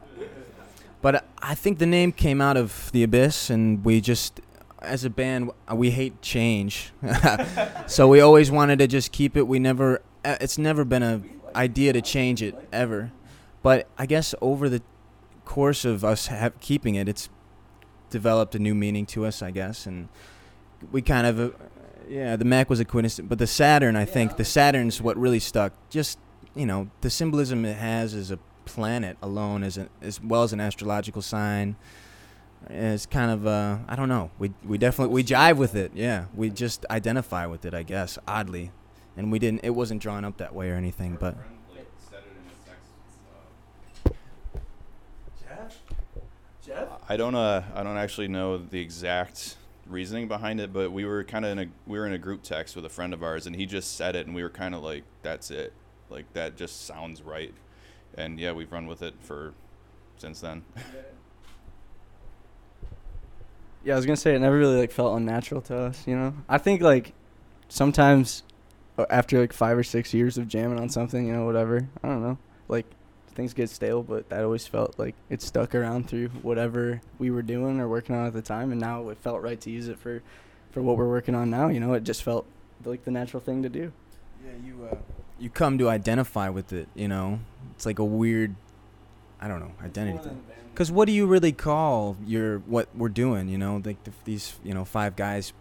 But 1.02 1.26
I 1.42 1.56
think 1.56 1.80
the 1.80 1.88
name 1.88 2.12
came 2.12 2.40
out 2.40 2.56
of 2.58 2.92
the 2.92 3.02
abyss, 3.02 3.50
and 3.50 3.84
we 3.84 4.00
just, 4.00 4.40
as 4.84 5.04
a 5.04 5.10
band, 5.10 5.50
we 5.74 5.90
hate 5.90 6.22
change. 6.22 6.92
so 7.88 8.08
we 8.08 8.22
always 8.22 8.52
wanted 8.52 8.78
to 8.78 8.86
just 8.86 9.12
keep 9.12 9.36
it. 9.36 9.48
We 9.48 9.58
never. 9.58 10.04
uh, 10.24 10.36
It's 10.40 10.60
never 10.60 10.86
been 10.86 11.02
a 11.02 11.24
idea 11.56 11.94
to 11.94 12.02
change 12.04 12.44
it 12.44 12.54
ever. 12.72 13.12
But 13.64 13.88
I 13.98 14.06
guess 14.06 14.36
over 14.40 14.70
the 14.70 14.84
course 15.46 15.84
of 15.84 16.06
us 16.06 16.30
keeping 16.60 16.94
it, 16.94 17.10
it's 17.10 17.28
developed 18.12 18.54
a 18.54 18.60
new 18.60 18.76
meaning 18.76 19.08
to 19.08 19.26
us. 19.26 19.42
I 19.42 19.50
guess, 19.50 19.88
and 19.88 20.10
we 20.92 21.02
kind 21.02 21.28
of, 21.28 21.40
uh, 21.40 21.50
yeah, 22.10 22.36
the 22.36 22.46
Mac 22.46 22.70
was 22.70 22.80
a 22.80 22.86
quintessence, 22.86 23.28
but 23.28 23.40
the 23.40 23.48
Saturn, 23.48 23.96
I 23.96 24.06
think, 24.06 24.38
the 24.38 24.46
Saturn's 24.46 25.02
what 25.02 25.18
really 25.18 25.40
stuck. 25.40 25.74
Just 25.90 26.18
you 26.56 26.66
know, 26.66 26.90
the 27.02 27.10
symbolism 27.10 27.64
it 27.66 27.78
has 27.78 28.14
as 28.14 28.32
a 28.32 28.40
planet 28.66 29.18
alone, 29.22 29.64
as 29.64 29.78
a, 29.78 29.88
as 30.02 30.22
well 30.22 30.44
as 30.44 30.54
an 30.54 30.60
astrological 30.60 31.22
sign. 31.22 31.76
It's 32.70 33.06
kind 33.06 33.32
of, 33.32 33.48
uh, 33.48 33.80
I 33.88 33.96
don't 33.96 34.10
know. 34.10 34.32
We 34.38 34.54
we 34.64 34.78
definitely 34.78 35.14
we 35.14 35.24
jive 35.24 35.58
with 35.58 35.76
it. 35.76 35.92
Yeah, 35.96 36.26
we 36.36 36.50
just 36.50 36.86
identify 36.90 37.46
with 37.46 37.66
it, 37.66 37.74
I 37.74 37.84
guess. 37.84 38.20
Oddly, 38.28 38.72
and 39.18 39.32
we 39.32 39.40
didn't. 39.40 39.62
It 39.64 39.72
wasn't 39.72 40.02
drawn 40.02 40.26
up 40.26 40.38
that 40.38 40.54
way 40.54 40.70
or 40.70 40.76
anything, 40.76 41.18
but. 41.20 41.36
I 47.10 47.18
don't 47.18 47.36
uh 47.36 47.64
I 47.76 47.84
don't 47.84 47.98
actually 47.98 48.30
know 48.30 48.58
the 48.58 48.80
exact 48.80 49.58
reasoning 49.92 50.28
behind 50.28 50.60
it, 50.60 50.74
but 50.74 50.92
we 50.92 51.06
were 51.06 51.24
kind 51.24 51.46
of 51.46 51.52
in 51.52 51.60
a 51.60 51.66
we 51.86 52.00
were 52.00 52.08
in 52.08 52.14
a 52.14 52.18
group 52.18 52.44
text 52.44 52.76
with 52.76 52.86
a 52.86 52.90
friend 52.90 53.14
of 53.14 53.24
ours, 53.24 53.46
and 53.48 53.56
he 53.56 53.66
just 53.66 53.96
said 53.96 54.16
it, 54.16 54.26
and 54.26 54.36
we 54.36 54.44
were 54.44 54.50
kind 54.50 54.74
of 54.74 54.82
like, 54.82 55.04
"That's 55.22 55.52
it," 55.52 55.74
like 56.10 56.32
that 56.34 56.58
just 56.58 56.86
sounds 56.86 57.22
right, 57.22 57.54
and 58.16 58.40
yeah, 58.40 58.52
we've 58.52 58.72
run 58.72 58.88
with 58.88 59.02
it 59.02 59.16
for 59.22 59.54
since 60.18 60.42
then. 60.42 60.64
Yeah, 63.84 63.94
I 63.94 63.96
was 63.96 64.06
gonna 64.06 64.16
say 64.16 64.36
it 64.36 64.40
never 64.40 64.58
really 64.58 64.80
like 64.80 64.92
felt 64.92 65.18
unnatural 65.18 65.62
to 65.62 65.76
us. 65.76 66.06
You 66.06 66.16
know, 66.16 66.34
I 66.48 66.60
think 66.60 66.82
like 66.82 67.14
sometimes 67.68 68.44
uh, 68.98 69.06
after 69.10 69.40
like 69.40 69.54
five 69.54 69.78
or 69.78 69.84
six 69.84 70.14
years 70.14 70.38
of 70.38 70.48
jamming 70.48 70.80
on 70.80 70.90
something, 70.90 71.26
you 71.26 71.34
know, 71.34 71.46
whatever. 71.46 71.88
I 72.04 72.08
don't 72.08 72.22
know, 72.22 72.38
like 72.68 72.86
things 73.32 73.54
get 73.54 73.70
stale, 73.70 74.04
but 74.04 74.30
that 74.30 74.44
always 74.44 74.68
felt 74.68 74.98
like 74.98 75.16
it 75.30 75.42
stuck 75.42 75.74
around 75.74 76.10
through 76.10 76.30
whatever 76.42 77.02
we 77.18 77.32
were 77.32 77.42
doing 77.42 77.80
or 77.80 77.88
working 77.88 78.16
on 78.16 78.28
at 78.28 78.34
the 78.34 78.42
time, 78.42 78.72
and 78.72 78.80
now 78.80 79.10
it 79.10 79.18
felt 79.18 79.42
right 79.42 79.60
to 79.62 79.70
use 79.70 79.88
it 79.88 79.98
for 80.00 80.22
for 80.72 80.82
what 80.82 80.98
we're 80.98 81.08
working 81.10 81.36
on 81.36 81.50
now. 81.50 81.68
You 81.68 81.80
know, 81.80 81.94
it 81.94 82.04
just 82.04 82.24
felt 82.24 82.46
like 82.86 83.04
the 83.04 83.12
natural 83.12 83.42
thing 83.42 83.64
to 83.64 83.70
do. 83.70 83.92
Yeah, 84.46 84.52
you 84.66 84.88
uh, 84.92 84.96
you 85.40 85.50
come 85.50 85.78
to 85.78 85.90
identify 85.90 86.50
with 86.50 86.74
it. 86.74 86.88
You 86.96 87.08
know, 87.08 87.40
it's 87.76 87.86
like 87.86 88.00
a 88.00 88.06
weird, 88.06 88.56
I 89.40 89.48
don't 89.48 89.60
know, 89.60 89.72
identity 89.84 90.18
thing. 90.20 90.44
Because 90.74 90.92
what 90.92 91.06
do 91.06 91.12
you 91.12 91.26
really 91.26 91.52
call 91.52 92.16
your 92.26 92.60
what 92.60 92.88
we're 92.96 93.10
doing? 93.10 93.50
You 93.50 93.58
know, 93.58 93.82
like 93.84 94.04
the, 94.04 94.12
these 94.24 94.60
you 94.64 94.74
know 94.74 94.86
five 94.86 95.16
guys 95.16 95.54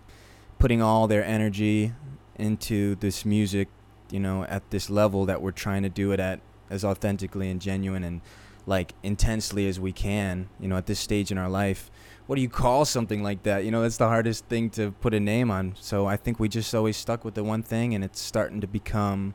putting 0.59 0.83
all 0.83 1.07
their 1.07 1.25
energy 1.25 1.93
into 2.37 2.95
this 2.97 3.25
music. 3.25 3.69
You 4.11 4.19
know, 4.19 4.43
at 4.45 4.69
this 4.71 4.91
level 4.91 5.25
that 5.27 5.41
we're 5.41 5.53
trying 5.53 5.85
to 5.85 5.89
do 5.89 6.11
it 6.11 6.19
at 6.19 6.41
as 6.71 6.85
authentically 6.85 7.51
and 7.51 7.61
genuine 7.61 8.05
and 8.05 8.21
like 8.67 8.95
intensely 9.03 9.69
as 9.69 9.79
we 9.81 9.93
can. 9.93 10.49
You 10.59 10.69
know, 10.69 10.77
at 10.77 10.87
this 10.87 11.01
stage 11.01 11.31
in 11.31 11.39
our 11.39 11.49
life. 11.51 11.91
What 12.27 12.37
do 12.37 12.43
you 12.43 12.49
call 12.49 12.85
something 12.85 13.25
like 13.25 13.43
that? 13.43 13.65
You 13.65 13.73
know, 13.73 13.83
that's 13.83 13.97
the 13.97 14.07
hardest 14.07 14.45
thing 14.45 14.71
to 14.71 14.93
put 14.93 15.15
a 15.15 15.19
name 15.19 15.51
on. 15.51 15.75
So 15.81 16.07
I 16.07 16.17
think 16.17 16.39
we 16.39 16.49
just 16.49 16.73
always 16.75 16.97
stuck 16.97 17.25
with 17.25 17.35
the 17.35 17.43
one 17.43 17.65
thing, 17.65 17.93
and 17.93 18.05
it's 18.05 18.21
starting 18.21 18.61
to 18.61 18.69
become 18.69 19.35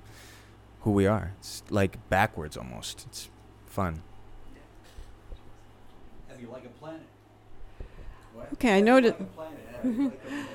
who 0.82 0.92
we 0.92 1.06
are. 1.06 1.34
It's 1.39 1.62
like 1.70 1.98
backwards 2.10 2.56
almost. 2.56 3.06
It's 3.08 3.30
fun. 3.65 4.01
Have 6.30 6.39
you 6.39 6.48
like 6.50 6.63
a 6.63 6.70
planet? 6.70 7.01
Okay, 8.54 8.77
I 8.77 8.80
noticed. 8.80 9.20
Like 9.20 9.27
a 9.27 9.34
planet. 9.34 9.60
Have 9.82 9.86
you 9.86 10.04
like 10.06 10.13
a 10.13 10.27
planet? 10.27 10.50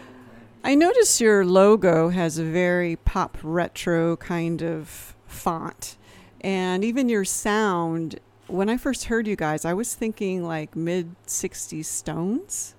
I 0.63 0.75
notice 0.75 1.21
your 1.21 1.45
logo 1.45 2.11
has 2.11 2.39
a 2.39 2.45
very 2.45 2.97
pop 2.97 3.37
retro 3.43 4.17
kind 4.17 4.63
of 4.63 5.15
font. 5.27 5.97
And 6.41 6.85
even 6.85 7.09
your 7.09 7.25
sound, 7.25 8.19
when 8.47 8.69
I 8.69 8.77
first 8.77 9.05
heard 9.05 9.27
you 9.27 9.37
guys, 9.37 9.65
I 9.65 9.75
was 9.75 9.95
thinking 9.95 10.45
like 10.45 10.75
mid 10.75 11.15
60s 11.27 11.85
Stones. 11.85 12.75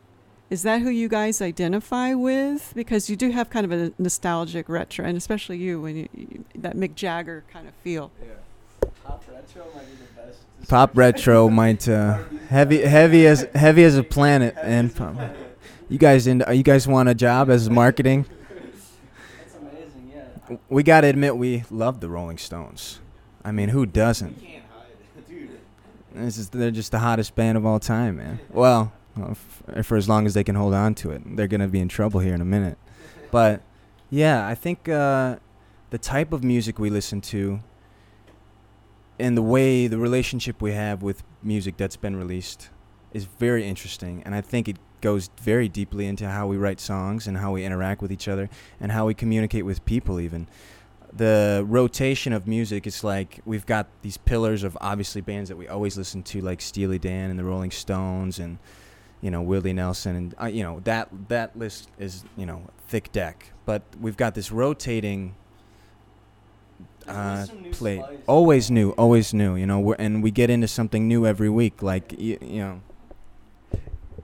Is 0.50 0.64
that 0.64 0.82
who 0.82 0.90
you 0.90 1.08
guys 1.08 1.42
identify 1.42 2.14
with? 2.14 2.74
Because 2.76 3.10
you 3.10 3.16
do 3.16 3.32
have 3.32 3.50
kind 3.50 3.66
of 3.66 3.72
a 3.72 3.94
nostalgic 3.98 4.68
retro, 4.68 5.06
and 5.06 5.16
especially 5.16 5.58
you, 5.58 5.80
when 5.80 5.96
you, 5.96 6.10
you 6.14 6.46
that 6.56 6.76
Mick 6.76 6.96
Jagger 6.96 7.46
kind 7.52 7.70
of 7.70 7.74
feel. 7.76 8.12
Pop 9.06 9.24
retro 9.32 9.66
might 9.74 9.86
be 9.86 9.96
the 9.96 10.22
best. 10.22 10.40
Pop 10.68 10.92
retro 10.98 11.50
might 11.50 11.88
uh, 11.88 12.20
heavy 12.50 12.82
heavy 12.82 13.26
as 13.28 13.48
heavy 13.56 13.84
as 13.84 13.98
a 13.98 14.04
planet 14.04 14.56
and 14.62 14.94
pop. 14.94 15.16
You 15.88 15.98
guys 15.98 16.28
in? 16.28 16.44
You 16.52 16.64
guys 16.64 16.88
want 16.88 17.10
a 17.10 17.16
job 17.16 17.50
as 17.50 17.70
marketing? 17.70 18.26
That's 19.40 19.56
amazing. 19.56 20.12
Yeah. 20.50 20.58
We 20.70 20.84
gotta 20.84 21.08
admit 21.08 21.38
we 21.38 21.64
love 21.70 22.00
the 22.00 22.10
Rolling 22.10 22.38
Stones. 22.38 23.01
I 23.44 23.52
mean, 23.52 23.70
who 23.70 23.86
doesn't? 23.86 24.42
This 26.14 26.38
is 26.38 26.50
they're 26.50 26.72
just 26.72 26.92
the 26.92 27.00
hottest 27.00 27.36
band 27.36 27.58
of 27.58 27.66
all 27.66 27.80
time, 27.80 28.18
man. 28.18 28.42
Well, 28.50 28.92
f- 29.18 29.64
for 29.84 29.96
as 29.96 30.10
long 30.10 30.26
as 30.26 30.34
they 30.34 30.44
can 30.44 30.56
hold 30.56 30.74
on 30.74 30.94
to 30.96 31.12
it, 31.12 31.22
they're 31.38 31.48
gonna 31.48 31.70
be 31.70 31.80
in 31.80 31.88
trouble 31.88 32.20
here 32.20 32.34
in 32.36 32.42
a 32.42 32.46
minute. 32.46 32.78
But 33.32 33.62
yeah, 34.10 34.46
I 34.46 34.54
think 34.54 34.90
uh, 34.90 35.38
the 35.90 35.98
type 35.98 36.34
of 36.34 36.44
music 36.44 36.80
we 36.80 36.90
listen 36.90 37.22
to 37.22 37.62
and 39.18 39.38
the 39.38 39.42
way 39.42 39.88
the 39.88 39.98
relationship 39.98 40.62
we 40.62 40.74
have 40.74 41.02
with 41.02 41.24
music 41.42 41.78
that's 41.78 41.96
been 41.96 42.18
released 42.18 42.70
is 43.14 43.24
very 43.26 43.66
interesting, 43.66 44.22
and 44.26 44.36
I 44.36 44.42
think 44.42 44.68
it 44.68 44.78
goes 45.00 45.30
very 45.42 45.68
deeply 45.70 46.08
into 46.08 46.30
how 46.30 46.46
we 46.46 46.58
write 46.58 46.80
songs 46.80 47.26
and 47.26 47.38
how 47.38 47.54
we 47.54 47.64
interact 47.64 48.02
with 48.02 48.12
each 48.12 48.28
other 48.28 48.50
and 48.80 48.92
how 48.92 49.06
we 49.06 49.14
communicate 49.14 49.66
with 49.66 49.84
people 49.86 50.20
even 50.20 50.48
the 51.14 51.64
rotation 51.68 52.32
of 52.34 52.48
music 52.48 52.88
it's 52.88 53.04
like 53.04 53.40
we've 53.46 53.66
got 53.66 53.88
these 54.02 54.18
pillars 54.18 54.64
of 54.64 54.78
obviously 54.80 55.22
bands 55.22 55.50
that 55.50 55.58
we 55.58 55.68
always 55.68 55.98
listen 55.98 56.24
to 56.24 56.42
like 56.42 56.62
Steely 56.62 57.00
Dan 57.00 57.30
and 57.30 57.38
the 57.38 57.44
Rolling 57.44 57.72
Stones 57.72 58.40
and 58.40 58.58
you 59.20 59.30
know 59.30 59.42
Willie 59.42 59.74
Nelson 59.74 60.16
and 60.16 60.36
uh, 60.42 60.46
you 60.46 60.64
know 60.64 60.80
that 60.82 61.10
that 61.28 61.58
list 61.58 61.90
is 62.00 62.24
you 62.38 62.46
know 62.46 62.64
thick 62.88 63.12
deck 63.12 63.52
but 63.66 63.84
we've 64.00 64.18
got 64.18 64.36
this 64.36 64.52
rotating 64.52 65.36
uh, 67.08 67.12
always 67.12 67.48
some 67.48 67.62
new 67.62 67.72
plate 67.72 68.00
spice. 68.00 68.18
always 68.28 68.72
new 68.72 68.92
always 68.92 69.34
new 69.34 69.56
you 69.56 69.66
know 69.66 69.80
we're, 69.80 69.96
and 69.96 70.24
we 70.24 70.32
get 70.32 70.50
into 70.50 70.68
something 70.68 71.08
new 71.08 71.26
every 71.26 71.50
week 71.50 71.82
like 71.82 72.14
you, 72.18 72.38
you 72.42 72.60
know 72.60 72.82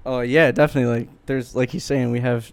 Oh 0.08 0.22
yeah, 0.22 0.52
definitely. 0.52 1.00
Like 1.00 1.10
there's 1.26 1.54
like 1.54 1.70
he's 1.70 1.84
saying, 1.84 2.12
we 2.12 2.22
have 2.22 2.50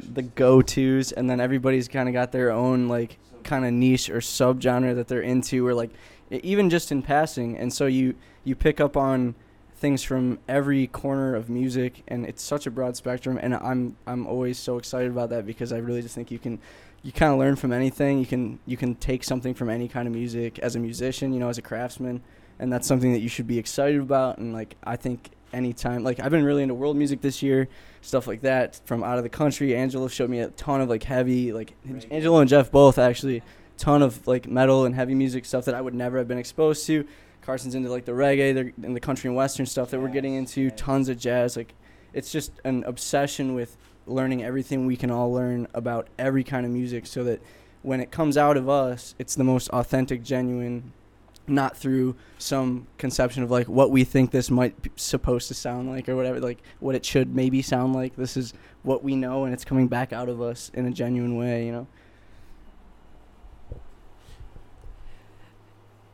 the 0.00 0.22
go 0.22 0.60
tos, 0.60 1.12
and 1.12 1.30
then 1.30 1.38
everybody's 1.38 1.86
kind 1.86 2.08
of 2.08 2.12
got 2.12 2.32
their 2.32 2.50
own 2.50 2.88
like 2.88 3.18
kind 3.46 3.64
of 3.64 3.72
niche 3.72 4.10
or 4.10 4.18
subgenre 4.18 4.94
that 4.94 5.08
they're 5.08 5.22
into, 5.22 5.66
or 5.66 5.72
like 5.72 5.90
even 6.30 6.68
just 6.68 6.92
in 6.92 7.02
passing. 7.02 7.56
And 7.56 7.72
so 7.72 7.86
you 7.86 8.14
you 8.44 8.54
pick 8.54 8.80
up 8.80 8.96
on 8.96 9.34
things 9.76 10.02
from 10.02 10.38
every 10.48 10.86
corner 10.86 11.34
of 11.34 11.48
music, 11.48 12.02
and 12.08 12.26
it's 12.26 12.42
such 12.42 12.66
a 12.66 12.70
broad 12.70 12.96
spectrum. 12.96 13.38
And 13.40 13.54
I'm 13.54 13.96
I'm 14.06 14.26
always 14.26 14.58
so 14.58 14.78
excited 14.78 15.10
about 15.10 15.30
that 15.30 15.46
because 15.46 15.72
I 15.72 15.78
really 15.78 16.02
just 16.02 16.14
think 16.14 16.30
you 16.30 16.38
can 16.38 16.58
you 17.02 17.12
kind 17.12 17.32
of 17.32 17.38
learn 17.38 17.56
from 17.56 17.72
anything. 17.72 18.18
You 18.18 18.26
can 18.26 18.58
you 18.66 18.76
can 18.76 18.94
take 18.96 19.24
something 19.24 19.54
from 19.54 19.70
any 19.70 19.88
kind 19.88 20.08
of 20.08 20.14
music 20.14 20.58
as 20.58 20.76
a 20.76 20.78
musician, 20.78 21.32
you 21.32 21.40
know, 21.40 21.48
as 21.48 21.58
a 21.58 21.62
craftsman, 21.62 22.22
and 22.58 22.72
that's 22.72 22.86
something 22.86 23.12
that 23.12 23.20
you 23.20 23.28
should 23.28 23.46
be 23.46 23.58
excited 23.58 24.00
about. 24.00 24.38
And 24.38 24.52
like 24.52 24.76
I 24.84 24.96
think 24.96 25.30
anytime, 25.52 26.02
like 26.04 26.20
I've 26.20 26.30
been 26.30 26.44
really 26.44 26.62
into 26.62 26.74
world 26.74 26.96
music 26.96 27.20
this 27.20 27.42
year, 27.42 27.68
stuff 28.00 28.26
like 28.26 28.42
that 28.42 28.80
from 28.84 29.02
out 29.02 29.18
of 29.18 29.24
the 29.24 29.30
country. 29.30 29.74
Angelo 29.74 30.08
showed 30.08 30.30
me 30.30 30.40
a 30.40 30.48
ton 30.48 30.80
of 30.80 30.88
like 30.88 31.02
heavy, 31.02 31.52
like 31.52 31.74
Angelo 32.10 32.38
and 32.40 32.48
Jeff 32.48 32.70
both 32.70 32.98
actually, 32.98 33.42
ton 33.78 34.02
of 34.02 34.26
like 34.26 34.46
metal 34.46 34.84
and 34.84 34.94
heavy 34.94 35.14
music 35.14 35.44
stuff 35.44 35.64
that 35.66 35.74
I 35.74 35.80
would 35.80 35.94
never 35.94 36.18
have 36.18 36.28
been 36.28 36.38
exposed 36.38 36.86
to. 36.86 37.06
Carson's 37.42 37.74
into 37.74 37.90
like 37.90 38.04
the 38.04 38.12
reggae, 38.12 38.54
they're 38.54 38.72
in 38.82 38.94
the 38.94 39.00
country 39.00 39.28
and 39.28 39.36
western 39.36 39.66
stuff 39.66 39.90
that 39.90 40.00
we're 40.00 40.08
getting 40.08 40.34
into, 40.34 40.70
tons 40.70 41.08
of 41.08 41.18
jazz. 41.18 41.56
Like 41.56 41.74
it's 42.12 42.32
just 42.32 42.52
an 42.64 42.82
obsession 42.84 43.54
with 43.54 43.76
learning 44.06 44.42
everything 44.42 44.86
we 44.86 44.96
can 44.96 45.10
all 45.10 45.32
learn 45.32 45.66
about 45.74 46.08
every 46.18 46.44
kind 46.44 46.64
of 46.64 46.72
music 46.72 47.06
so 47.06 47.24
that 47.24 47.40
when 47.82 48.00
it 48.00 48.10
comes 48.10 48.36
out 48.36 48.56
of 48.56 48.68
us, 48.68 49.14
it's 49.18 49.34
the 49.36 49.44
most 49.44 49.68
authentic, 49.70 50.22
genuine, 50.22 50.92
not 51.48 51.76
through 51.76 52.16
some 52.38 52.86
conception 52.98 53.42
of 53.42 53.50
like 53.50 53.68
what 53.68 53.90
we 53.90 54.04
think 54.04 54.30
this 54.30 54.50
might 54.50 54.80
be 54.82 54.90
supposed 54.96 55.48
to 55.48 55.54
sound 55.54 55.88
like 55.88 56.08
or 56.08 56.16
whatever, 56.16 56.40
like 56.40 56.62
what 56.80 56.94
it 56.94 57.04
should 57.04 57.34
maybe 57.34 57.62
sound 57.62 57.94
like. 57.94 58.16
This 58.16 58.36
is 58.36 58.54
what 58.82 59.02
we 59.02 59.16
know 59.16 59.44
and 59.44 59.52
it's 59.52 59.64
coming 59.64 59.88
back 59.88 60.12
out 60.12 60.28
of 60.28 60.40
us 60.40 60.70
in 60.74 60.86
a 60.86 60.90
genuine 60.90 61.36
way, 61.36 61.66
you 61.66 61.72
know? 61.72 61.86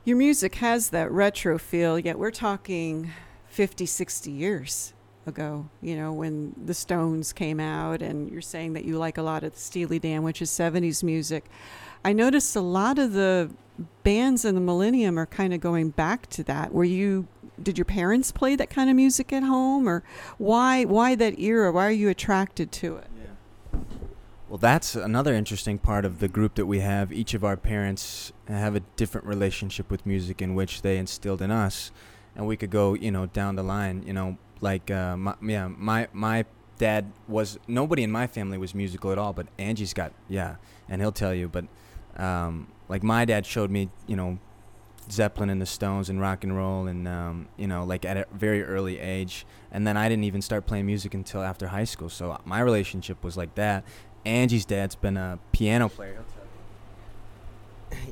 Your 0.05 0.17
music 0.17 0.57
has 0.57 0.91
that 0.91 1.13
retro 1.13 1.59
feel, 1.59 1.97
yet 1.97 2.19
we're 2.19 2.33
talking 2.33 3.13
50, 3.47 3.87
60 3.87 4.31
years. 4.33 4.93
Ago, 5.27 5.69
you 5.81 5.97
know, 5.97 6.13
when 6.13 6.55
the 6.65 6.75
Stones 6.75 7.33
came 7.33 7.61
out, 7.61 8.03
and 8.03 8.31
you're 8.31 8.41
saying 8.41 8.73
that 8.75 8.85
you 8.85 8.99
like 8.99 9.19
a 9.19 9.23
lot 9.23 9.45
of 9.45 9.57
Steely 9.57 9.99
Dan, 9.99 10.23
which 10.23 10.43
is 10.43 10.51
70s 10.51 11.03
music. 11.03 11.45
I 12.05 12.13
noticed 12.13 12.57
a 12.57 12.61
lot 12.61 12.99
of 12.99 13.13
the 13.13 13.51
bands 14.03 14.45
in 14.45 14.55
the 14.55 14.61
millennium 14.61 15.19
are 15.19 15.27
kind 15.27 15.55
of 15.55 15.61
going 15.61 15.91
back 15.91 16.29
to 16.31 16.45
that. 16.45 16.73
Were 16.73 16.85
you 16.85 17.29
did 17.63 17.79
your 17.79 17.85
parents 17.85 18.33
play 18.33 18.57
that 18.57 18.71
kind 18.71 18.91
of 18.91 18.97
music 18.97 19.33
at 19.33 19.43
home 19.43 19.89
or 19.89 20.03
why 20.39 20.85
why 20.85 21.15
that 21.15 21.39
era? 21.39 21.71
Why 21.71 21.87
are 21.87 21.93
you 21.93 22.09
attracted 22.09 22.73
to 22.73 22.97
it? 22.97 23.07
Well, 24.49 24.59
that's 24.59 24.95
another 24.95 25.33
interesting 25.33 25.79
part 25.79 26.05
of 26.05 26.19
the 26.19 26.29
group 26.29 26.57
that 26.57 26.67
we 26.67 26.81
have. 26.81 27.11
Each 27.11 27.33
of 27.33 27.43
our 27.43 27.57
parents 27.57 28.35
have 28.49 28.77
a 28.77 28.81
different 28.97 29.27
relationship 29.27 29.91
with 29.91 30.05
music 30.05 30.43
in 30.43 30.55
which 30.55 30.83
they 30.83 30.99
instilled 30.99 31.41
in 31.41 31.51
us, 31.51 31.91
and 32.37 32.47
we 32.47 32.59
could 32.59 32.69
go, 32.69 32.93
you 32.93 33.11
know, 33.11 33.25
down 33.25 33.57
the 33.57 33.63
line. 33.63 34.03
You 34.07 34.13
know, 34.13 34.37
like, 34.63 34.91
uh, 34.91 35.17
my, 35.17 35.35
yeah, 35.43 35.69
my 35.69 36.09
my 36.13 36.47
dad 36.79 37.13
was 37.29 37.59
nobody 37.69 38.03
in 38.03 38.11
my 38.11 38.27
family 38.27 38.57
was 38.57 38.75
musical 38.75 39.13
at 39.13 39.19
all, 39.19 39.33
but 39.33 39.47
Angie's 39.59 39.93
got 39.93 40.13
yeah, 40.29 40.57
and 40.89 41.03
he'll 41.03 41.13
tell 41.13 41.35
you. 41.35 41.49
But 41.49 41.67
um, 42.17 42.69
like 42.89 43.03
my 43.03 43.25
dad 43.25 43.45
showed 43.45 43.71
me, 43.71 43.91
you 44.07 44.17
know, 44.17 44.39
Zeppelin 45.11 45.51
and 45.51 45.61
the 45.61 45.67
Stones 45.67 46.09
and 46.09 46.21
rock 46.21 46.45
and 46.45 46.57
roll, 46.57 46.87
and 46.87 47.07
um, 47.07 47.49
you 47.57 47.67
know, 47.67 47.85
like 47.85 48.05
at 48.05 48.17
a 48.17 48.27
very 48.33 48.63
early 48.63 48.99
age. 48.99 49.45
And 49.71 49.87
then 49.87 49.97
I 49.97 50.09
didn't 50.09 50.25
even 50.25 50.43
start 50.43 50.67
playing 50.67 50.87
music 50.87 51.13
until 51.13 51.43
after 51.43 51.67
high 51.69 51.85
school. 51.85 52.09
So 52.09 52.41
my 52.45 52.61
relationship 52.61 53.23
was 53.25 53.37
like 53.37 53.55
that. 53.57 53.85
Angie's 54.25 54.65
dad's 54.65 54.95
been 54.95 55.17
a 55.17 55.39
piano 55.51 55.89
player. 55.89 56.23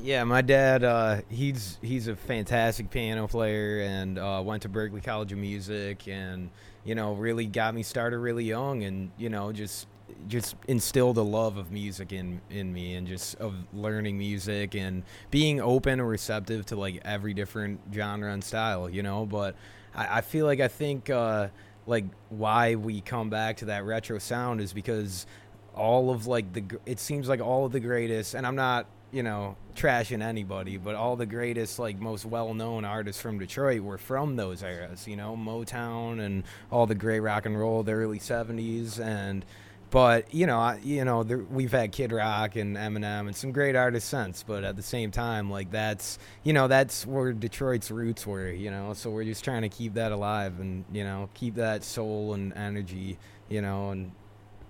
Yeah, 0.01 0.23
my 0.23 0.41
dad, 0.41 0.83
uh, 0.83 1.21
he's 1.29 1.77
he's 1.81 2.07
a 2.07 2.15
fantastic 2.15 2.89
piano 2.89 3.27
player 3.27 3.81
and 3.81 4.17
uh, 4.17 4.41
went 4.43 4.63
to 4.63 4.69
Berklee 4.69 5.03
College 5.03 5.31
of 5.31 5.37
Music, 5.37 6.07
and 6.07 6.49
you 6.83 6.95
know 6.95 7.13
really 7.13 7.45
got 7.45 7.73
me 7.73 7.83
started 7.83 8.17
really 8.19 8.43
young, 8.43 8.83
and 8.83 9.11
you 9.17 9.29
know 9.29 9.51
just 9.51 9.87
just 10.27 10.55
instilled 10.67 11.17
a 11.17 11.21
love 11.21 11.57
of 11.57 11.71
music 11.71 12.11
in 12.13 12.41
in 12.49 12.73
me, 12.73 12.95
and 12.95 13.07
just 13.07 13.35
of 13.35 13.53
learning 13.73 14.17
music 14.17 14.75
and 14.75 15.03
being 15.29 15.61
open 15.61 15.99
and 15.99 16.07
receptive 16.09 16.65
to 16.67 16.75
like 16.75 16.99
every 17.05 17.33
different 17.33 17.79
genre 17.93 18.31
and 18.33 18.43
style, 18.43 18.89
you 18.89 19.03
know. 19.03 19.25
But 19.25 19.55
I, 19.95 20.17
I 20.17 20.21
feel 20.21 20.45
like 20.45 20.59
I 20.59 20.67
think 20.67 21.09
uh, 21.09 21.47
like 21.85 22.05
why 22.29 22.75
we 22.75 23.01
come 23.01 23.29
back 23.29 23.57
to 23.57 23.65
that 23.65 23.85
retro 23.85 24.19
sound 24.19 24.61
is 24.61 24.73
because 24.73 25.25
all 25.73 26.09
of 26.11 26.27
like 26.27 26.51
the 26.53 26.63
it 26.85 26.99
seems 26.99 27.29
like 27.29 27.39
all 27.39 27.65
of 27.65 27.71
the 27.71 27.79
greatest 27.79 28.33
and 28.33 28.45
i'm 28.45 28.57
not 28.57 28.85
you 29.11 29.23
know 29.23 29.55
trashing 29.75 30.21
anybody 30.21 30.77
but 30.77 30.95
all 30.95 31.15
the 31.15 31.25
greatest 31.25 31.79
like 31.79 31.99
most 31.99 32.25
well-known 32.25 32.85
artists 32.85 33.21
from 33.21 33.39
detroit 33.39 33.81
were 33.81 33.97
from 33.97 34.35
those 34.35 34.63
eras 34.63 35.07
you 35.07 35.15
know 35.15 35.35
motown 35.35 36.19
and 36.19 36.43
all 36.71 36.85
the 36.85 36.95
great 36.95 37.19
rock 37.19 37.45
and 37.45 37.57
roll 37.59 37.83
the 37.83 37.91
early 37.91 38.19
70s 38.19 38.99
and 38.99 39.45
but 39.89 40.33
you 40.33 40.47
know 40.47 40.59
I, 40.59 40.79
you 40.83 41.03
know 41.03 41.23
there, 41.23 41.39
we've 41.39 41.71
had 41.71 41.91
kid 41.91 42.11
rock 42.11 42.55
and 42.55 42.77
eminem 42.77 43.27
and 43.27 43.35
some 43.35 43.51
great 43.51 43.75
artists 43.75 44.09
since 44.09 44.43
but 44.43 44.63
at 44.63 44.75
the 44.75 44.83
same 44.83 45.11
time 45.11 45.49
like 45.49 45.71
that's 45.71 46.17
you 46.43 46.53
know 46.53 46.67
that's 46.67 47.05
where 47.05 47.33
detroit's 47.33 47.91
roots 47.91 48.25
were 48.25 48.49
you 48.49 48.71
know 48.71 48.93
so 48.93 49.09
we're 49.09 49.25
just 49.25 49.43
trying 49.43 49.61
to 49.61 49.69
keep 49.69 49.93
that 49.95 50.11
alive 50.11 50.59
and 50.59 50.85
you 50.91 51.03
know 51.03 51.29
keep 51.33 51.55
that 51.55 51.83
soul 51.83 52.33
and 52.33 52.53
energy 52.53 53.17
you 53.49 53.61
know 53.61 53.89
and 53.91 54.11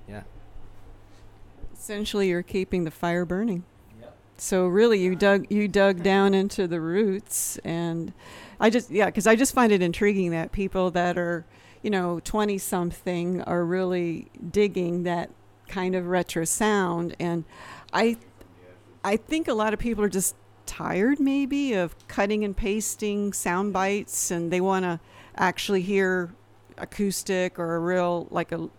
yeah 0.08 0.24
Essentially, 1.82 2.30
you're 2.30 2.44
keeping 2.44 2.84
the 2.84 2.92
fire 2.92 3.26
burning. 3.26 3.64
So 4.42 4.66
really, 4.66 5.00
you 5.00 5.16
dug 5.16 5.46
you 5.52 5.68
dug 5.68 6.02
down 6.02 6.34
into 6.34 6.68
the 6.68 6.82
roots, 6.82 7.60
and 7.64 8.12
I 8.60 8.72
just 8.72 8.90
yeah, 8.90 9.06
because 9.06 9.28
I 9.28 9.36
just 9.36 9.54
find 9.54 9.72
it 9.72 9.84
intriguing 9.84 10.32
that 10.32 10.52
people 10.52 10.90
that 10.92 11.16
are 11.16 11.46
you 11.84 11.92
know 11.92 12.20
twenty 12.22 12.58
something 12.58 13.44
are 13.44 13.64
really 13.64 14.32
digging 14.50 15.04
that 15.04 15.30
kind 15.68 15.94
of 15.94 16.08
retro 16.08 16.44
sound, 16.44 17.16
and 17.20 17.46
I 17.94 18.18
I 19.04 19.16
think 19.16 19.48
a 19.48 19.54
lot 19.54 19.76
of 19.76 19.80
people 19.80 20.04
are 20.04 20.10
just 20.10 20.36
tired 20.66 21.20
maybe 21.20 21.74
of 21.74 21.96
cutting 22.08 22.44
and 22.44 22.58
pasting 22.58 23.34
sound 23.34 23.74
bites, 23.74 24.32
and 24.32 24.52
they 24.52 24.60
want 24.60 24.86
to 24.86 25.00
actually 25.36 25.84
hear 25.84 26.34
acoustic 26.80 27.60
or 27.60 27.76
a 27.76 27.80
real 27.80 28.28
like 28.32 28.52
a 28.52 28.72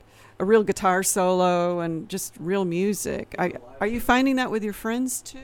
a 0.43 0.45
real 0.45 0.65
guitar 0.65 1.05
solo 1.05 1.79
and 1.79 2.09
just 2.09 2.35
real 2.41 2.65
music. 2.65 3.37
I, 3.39 3.53
are 3.81 3.87
you 3.87 4.01
finding 4.01 4.37
that 4.37 4.51
with 4.51 4.65
your 4.65 4.73
friends 4.73 5.23
too? 5.23 5.39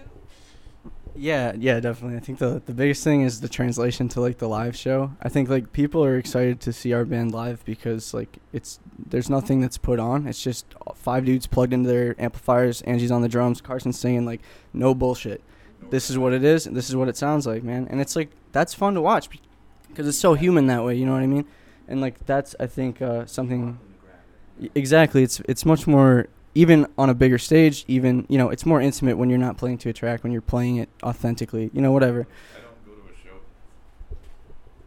Yeah, 1.14 1.52
yeah, 1.56 1.78
definitely. 1.78 2.16
I 2.16 2.20
think 2.20 2.38
the 2.40 2.60
the 2.66 2.74
biggest 2.74 3.04
thing 3.04 3.22
is 3.22 3.40
the 3.40 3.48
translation 3.48 4.08
to 4.10 4.20
like 4.20 4.38
the 4.38 4.48
live 4.48 4.76
show. 4.76 5.12
I 5.22 5.28
think 5.28 5.48
like 5.48 5.72
people 5.72 6.04
are 6.04 6.18
excited 6.18 6.60
to 6.62 6.72
see 6.72 6.92
our 6.92 7.04
band 7.04 7.32
live 7.32 7.64
because 7.64 8.12
like 8.12 8.38
it's 8.52 8.80
there's 8.98 9.30
nothing 9.30 9.60
that's 9.60 9.78
put 9.78 10.00
on. 10.00 10.26
It's 10.26 10.42
just 10.42 10.66
five 10.96 11.24
dudes 11.24 11.46
plugged 11.46 11.72
into 11.72 11.88
their 11.88 12.20
amplifiers. 12.20 12.82
Angie's 12.82 13.12
on 13.12 13.22
the 13.22 13.28
drums, 13.28 13.60
Carson's 13.60 13.98
singing 13.98 14.26
like 14.26 14.40
no 14.72 14.94
bullshit. 14.94 15.42
This 15.90 16.10
is 16.10 16.18
what 16.18 16.32
it 16.32 16.42
is. 16.42 16.66
and 16.66 16.76
This 16.76 16.88
is 16.88 16.96
what 16.96 17.08
it 17.08 17.16
sounds 17.16 17.46
like, 17.46 17.62
man. 17.62 17.86
And 17.88 18.00
it's 18.00 18.16
like 18.16 18.30
that's 18.50 18.74
fun 18.74 18.94
to 18.94 19.00
watch 19.00 19.28
because 19.88 20.08
it's 20.08 20.18
so 20.18 20.34
human 20.34 20.66
that 20.66 20.84
way. 20.84 20.96
You 20.96 21.06
know 21.06 21.12
what 21.12 21.22
I 21.22 21.28
mean? 21.28 21.46
And 21.86 22.00
like 22.00 22.26
that's 22.26 22.56
I 22.58 22.66
think 22.66 23.00
uh, 23.00 23.26
something 23.26 23.78
Exactly. 24.74 25.22
It's 25.22 25.40
it's 25.48 25.64
much 25.64 25.86
more 25.86 26.26
even 26.54 26.86
on 26.96 27.10
a 27.10 27.14
bigger 27.14 27.38
stage. 27.38 27.84
Even 27.88 28.26
you 28.28 28.38
know, 28.38 28.50
it's 28.50 28.66
more 28.66 28.80
intimate 28.80 29.16
when 29.16 29.30
you're 29.30 29.38
not 29.38 29.56
playing 29.56 29.78
to 29.78 29.88
a 29.90 29.92
track. 29.92 30.22
When 30.22 30.32
you're 30.32 30.42
playing 30.42 30.76
it 30.76 30.88
authentically. 31.02 31.70
You 31.72 31.80
know, 31.80 31.92
whatever. 31.92 32.26
I 32.56 32.60
don't 32.60 32.86
go 32.86 32.94
to 32.94 33.12
a 33.12 33.16
show. 33.16 33.36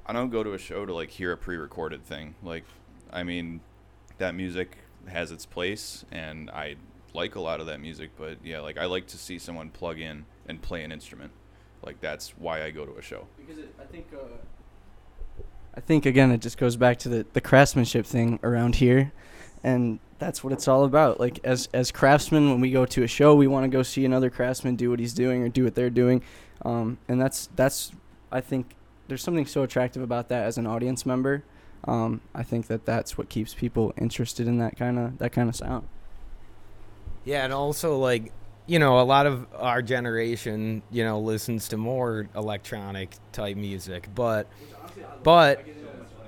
I 0.08 0.14
don't 0.14 0.30
go 0.30 0.44
to 0.44 0.54
a 0.54 0.58
show 0.58 0.86
to 0.86 0.94
like 0.94 1.10
hear 1.10 1.32
a 1.32 1.38
pre-recorded 1.38 2.06
thing. 2.06 2.36
Like, 2.44 2.66
I 3.12 3.24
mean, 3.24 3.62
that 4.18 4.36
music 4.36 4.78
has 5.08 5.32
its 5.32 5.46
place, 5.46 6.06
and 6.12 6.50
I 6.52 6.76
like 7.14 7.36
a 7.36 7.42
lot 7.42 7.60
of 7.60 7.66
that 7.68 7.80
music. 7.80 8.12
But 8.18 8.38
yeah, 8.44 8.60
like 8.60 8.78
I 8.78 8.86
like 8.86 9.08
to 9.08 9.18
see 9.18 9.40
someone 9.40 9.70
plug 9.70 10.00
in 10.00 10.26
and 10.48 10.62
play 10.62 10.84
an 10.84 10.92
instrument. 10.92 11.32
Like 11.84 12.00
that's 12.02 12.38
why 12.38 12.64
I 12.64 12.72
go 12.72 12.86
to 12.86 12.98
a 12.98 13.02
show. 13.02 13.28
Because 13.38 13.58
it, 13.60 13.74
I 13.80 13.86
think. 13.86 14.08
Uh, 14.14 14.38
I 15.74 15.80
think 15.80 16.06
again, 16.06 16.32
it 16.32 16.42
just 16.42 16.58
goes 16.58 16.76
back 16.76 17.00
to 17.00 17.10
the 17.10 17.26
the 17.34 17.42
craftsmanship 17.42 18.06
thing 18.06 18.40
around 18.44 18.76
here, 18.76 19.12
and 19.64 20.00
that's 20.20 20.44
what 20.44 20.54
it's 20.54 20.68
all 20.68 20.84
about. 20.84 21.20
Like 21.20 21.40
as 21.44 21.68
as 21.74 21.92
craftsmen, 21.92 22.50
when 22.50 22.62
we 22.62 22.72
go 22.72 22.86
to 22.86 23.04
a 23.04 23.08
show, 23.08 23.36
we 23.36 23.48
want 23.48 23.64
to 23.64 23.70
go 23.70 23.84
see 23.84 24.06
another 24.06 24.30
craftsman 24.30 24.76
do 24.76 24.90
what 24.90 25.00
he's 25.00 25.14
doing 25.14 25.44
or 25.44 25.50
do 25.50 25.64
what 25.64 25.76
they're 25.76 25.90
doing, 25.90 26.22
um, 26.64 26.98
and 27.08 27.20
that's 27.20 27.50
that's 27.56 27.92
I 28.32 28.42
think 28.42 28.76
there's 29.08 29.24
something 29.24 29.46
so 29.46 29.64
attractive 29.64 30.02
about 30.02 30.30
that 30.30 30.46
as 30.46 30.58
an 30.58 30.68
audience 30.68 31.06
member. 31.06 31.44
Um, 31.86 32.22
I 32.36 32.44
think 32.44 32.68
that 32.68 32.86
that's 32.86 33.18
what 33.18 33.30
keeps 33.30 33.54
people 33.54 33.94
interested 33.98 34.48
in 34.48 34.60
that 34.60 34.78
kind 34.78 35.00
of 35.00 35.18
that 35.18 35.32
kind 35.32 35.50
of 35.50 35.56
sound. 35.56 35.88
Yeah, 37.26 37.44
and 37.44 37.54
also 37.54 37.98
like 37.98 38.32
you 38.68 38.80
know, 38.80 39.00
a 39.00 39.04
lot 39.04 39.26
of 39.26 39.48
our 39.56 39.82
generation, 39.82 40.82
you 40.92 41.04
know, 41.04 41.20
listens 41.20 41.68
to 41.70 41.78
more 41.78 42.30
electronic 42.36 43.16
type 43.32 43.58
music, 43.58 44.08
but 44.14 44.48
but 45.24 45.66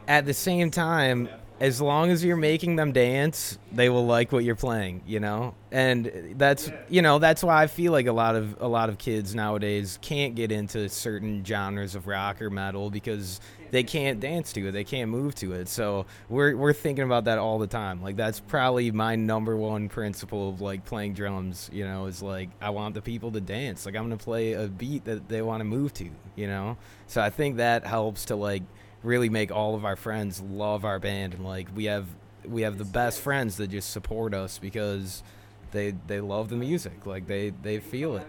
at 0.08 0.26
the 0.26 0.34
same 0.34 0.72
time, 0.72 1.30
as 1.64 1.80
long 1.80 2.12
as 2.12 2.26
you're 2.26 2.36
making 2.36 2.76
them 2.76 2.92
dance, 2.92 3.58
they 3.72 3.88
will 3.88 4.06
like 4.06 4.34
what 4.34 4.44
you're 4.44 4.54
playing, 4.54 5.02
you 5.08 5.22
know? 5.22 5.56
And 5.72 6.36
that's 6.36 6.70
you 6.90 7.02
know, 7.02 7.20
that's 7.20 7.42
why 7.42 7.64
I 7.64 7.68
feel 7.68 7.94
like 7.94 8.06
a 8.06 8.12
lot 8.12 8.36
of 8.36 8.58
a 8.60 8.68
lot 8.68 8.90
of 8.90 8.98
kids 8.98 9.34
nowadays 9.34 9.98
can't 10.02 10.36
get 10.36 10.52
into 10.52 10.90
certain 10.90 11.44
genres 11.46 11.96
of 11.96 12.06
rock 12.06 12.42
or 12.42 12.50
metal 12.50 12.90
because 12.90 13.40
they 13.72 13.82
can't 13.82 14.20
dance 14.20 14.52
to 14.54 14.68
it, 14.68 14.72
they 14.74 14.84
can't 14.84 15.10
move 15.10 15.36
to 15.36 15.54
it. 15.54 15.70
So 15.70 16.06
we're 16.28 16.58
we're 16.58 16.74
thinking 16.74 17.06
about 17.06 17.24
that 17.26 17.38
all 17.38 17.58
the 17.60 17.68
time. 17.68 18.04
Like 18.04 18.18
that's 18.18 18.42
probably 18.42 18.92
my 18.92 19.16
number 19.16 19.56
one 19.56 19.88
principle 19.88 20.50
of 20.50 20.60
like 20.60 20.84
playing 20.84 21.14
drums, 21.14 21.70
you 21.72 21.86
know, 21.86 22.08
is 22.08 22.22
like 22.22 22.50
I 22.60 22.72
want 22.72 22.94
the 22.94 23.02
people 23.02 23.32
to 23.32 23.40
dance. 23.40 23.86
Like 23.86 23.96
I'm 23.96 24.10
going 24.10 24.18
to 24.18 24.24
play 24.24 24.52
a 24.52 24.68
beat 24.68 25.06
that 25.06 25.30
they 25.30 25.42
want 25.42 25.62
to 25.62 25.66
move 25.66 25.94
to, 25.94 26.10
you 26.36 26.48
know? 26.48 26.76
So 27.08 27.22
I 27.22 27.30
think 27.30 27.56
that 27.56 27.86
helps 27.86 28.26
to 28.26 28.36
like 28.36 28.64
really 29.04 29.30
make 29.30 29.52
all 29.52 29.76
of 29.76 29.86
our 29.86 29.96
friends 29.96 30.42
love 30.42 30.86
our 30.86 31.00
band 31.00 31.34
and 31.34 31.46
like 31.46 31.68
we 31.76 31.86
have 31.86 32.06
we 32.46 32.62
have 32.62 32.78
the 32.78 32.86
best 32.86 33.20
friends 33.22 33.58
that 33.58 33.68
just 33.68 33.90
support 33.92 34.34
us 34.34 34.58
because 34.58 35.24
they 35.72 35.94
they 36.08 36.20
love 36.20 36.50
the 36.50 36.56
music 36.56 37.06
like 37.06 37.28
they 37.28 37.50
they 37.62 37.80
feel 37.80 38.16
it 38.16 38.26